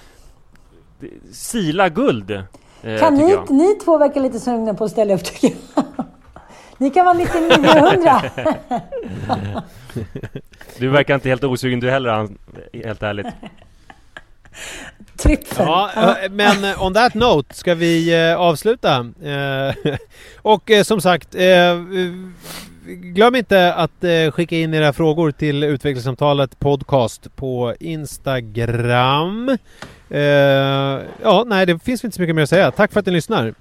sila 1.32 1.90
guld 1.90 2.44
kan 2.82 3.18
tycker 3.18 3.26
ni, 3.26 3.32
jag. 3.32 3.50
ni 3.50 3.76
två 3.84 3.98
verkar 3.98 4.22
lite 4.22 4.40
sugna 4.40 4.74
på 4.74 4.84
att 4.84 4.92
ställa 4.92 5.14
upp 5.14 5.24
tycker 5.24 5.52
jag. 5.76 5.86
Ni 6.78 6.90
kan 6.90 7.06
vara 7.06 7.18
9900. 7.18 8.22
Du 10.78 10.90
verkar 10.90 11.16
inte 11.16 11.30
helt 11.30 11.44
osugen 11.44 11.80
du 11.80 11.92
heller, 11.92 12.28
helt 12.84 13.04
ärligt. 13.04 13.28
Trippel. 15.18 15.58
Ja, 15.58 15.90
eh, 15.96 16.30
men 16.32 16.64
eh, 16.64 16.84
on 16.84 16.94
that 16.94 17.14
note 17.14 17.56
ska 17.56 17.76
vi 17.76 18.30
eh, 18.30 18.36
avsluta. 18.40 18.96
Eh, 19.24 19.76
och 20.42 20.72
eh, 20.72 20.84
som 20.84 21.02
sagt, 21.02 21.36
eh, 21.36 21.76
glöm 22.86 23.36
inte 23.36 23.74
att 23.74 24.04
eh, 24.04 24.32
skicka 24.32 24.56
in 24.56 24.74
era 24.74 24.94
frågor 24.94 25.32
till 25.32 25.64
Utvecklingssamtalet 25.64 26.60
podcast 26.60 27.36
på 27.36 27.76
Instagram. 27.80 29.58
Eh, 30.10 30.20
ja, 31.22 31.44
nej, 31.48 31.66
det 31.66 31.80
finns 31.80 32.04
inte 32.04 32.16
så 32.16 32.22
mycket 32.22 32.36
mer 32.36 32.44
att 32.44 32.50
säga. 32.50 32.72
Tack 32.72 32.92
för 32.92 33.00
att 33.00 33.06
ni 33.06 33.12
lyssnar. 33.12 33.54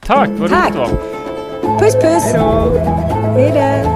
Tack, 0.00 0.30
vad 0.30 0.50
Tack. 0.50 0.74
roligt 0.74 0.90
det 0.90 1.68
var. 1.68 1.78
Puss 1.78 1.94
puss! 1.94 2.24
Hej 3.34 3.52
då! 3.54 3.94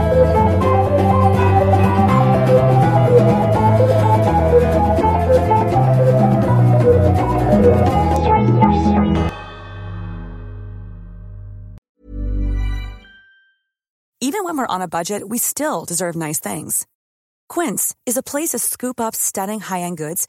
Even 14.20 14.44
when 14.44 14.58
we're 14.58 14.66
on 14.66 14.82
a 14.82 14.88
budget, 14.88 15.28
we 15.28 15.38
still 15.38 15.84
deserve 15.84 16.16
nice 16.16 16.40
things. 16.40 16.86
Quince 17.48 17.94
is 18.04 18.16
a 18.16 18.22
place 18.22 18.50
to 18.50 18.58
scoop 18.58 19.00
up 19.00 19.14
stunning 19.14 19.60
high-end 19.60 19.96
goods 19.96 20.28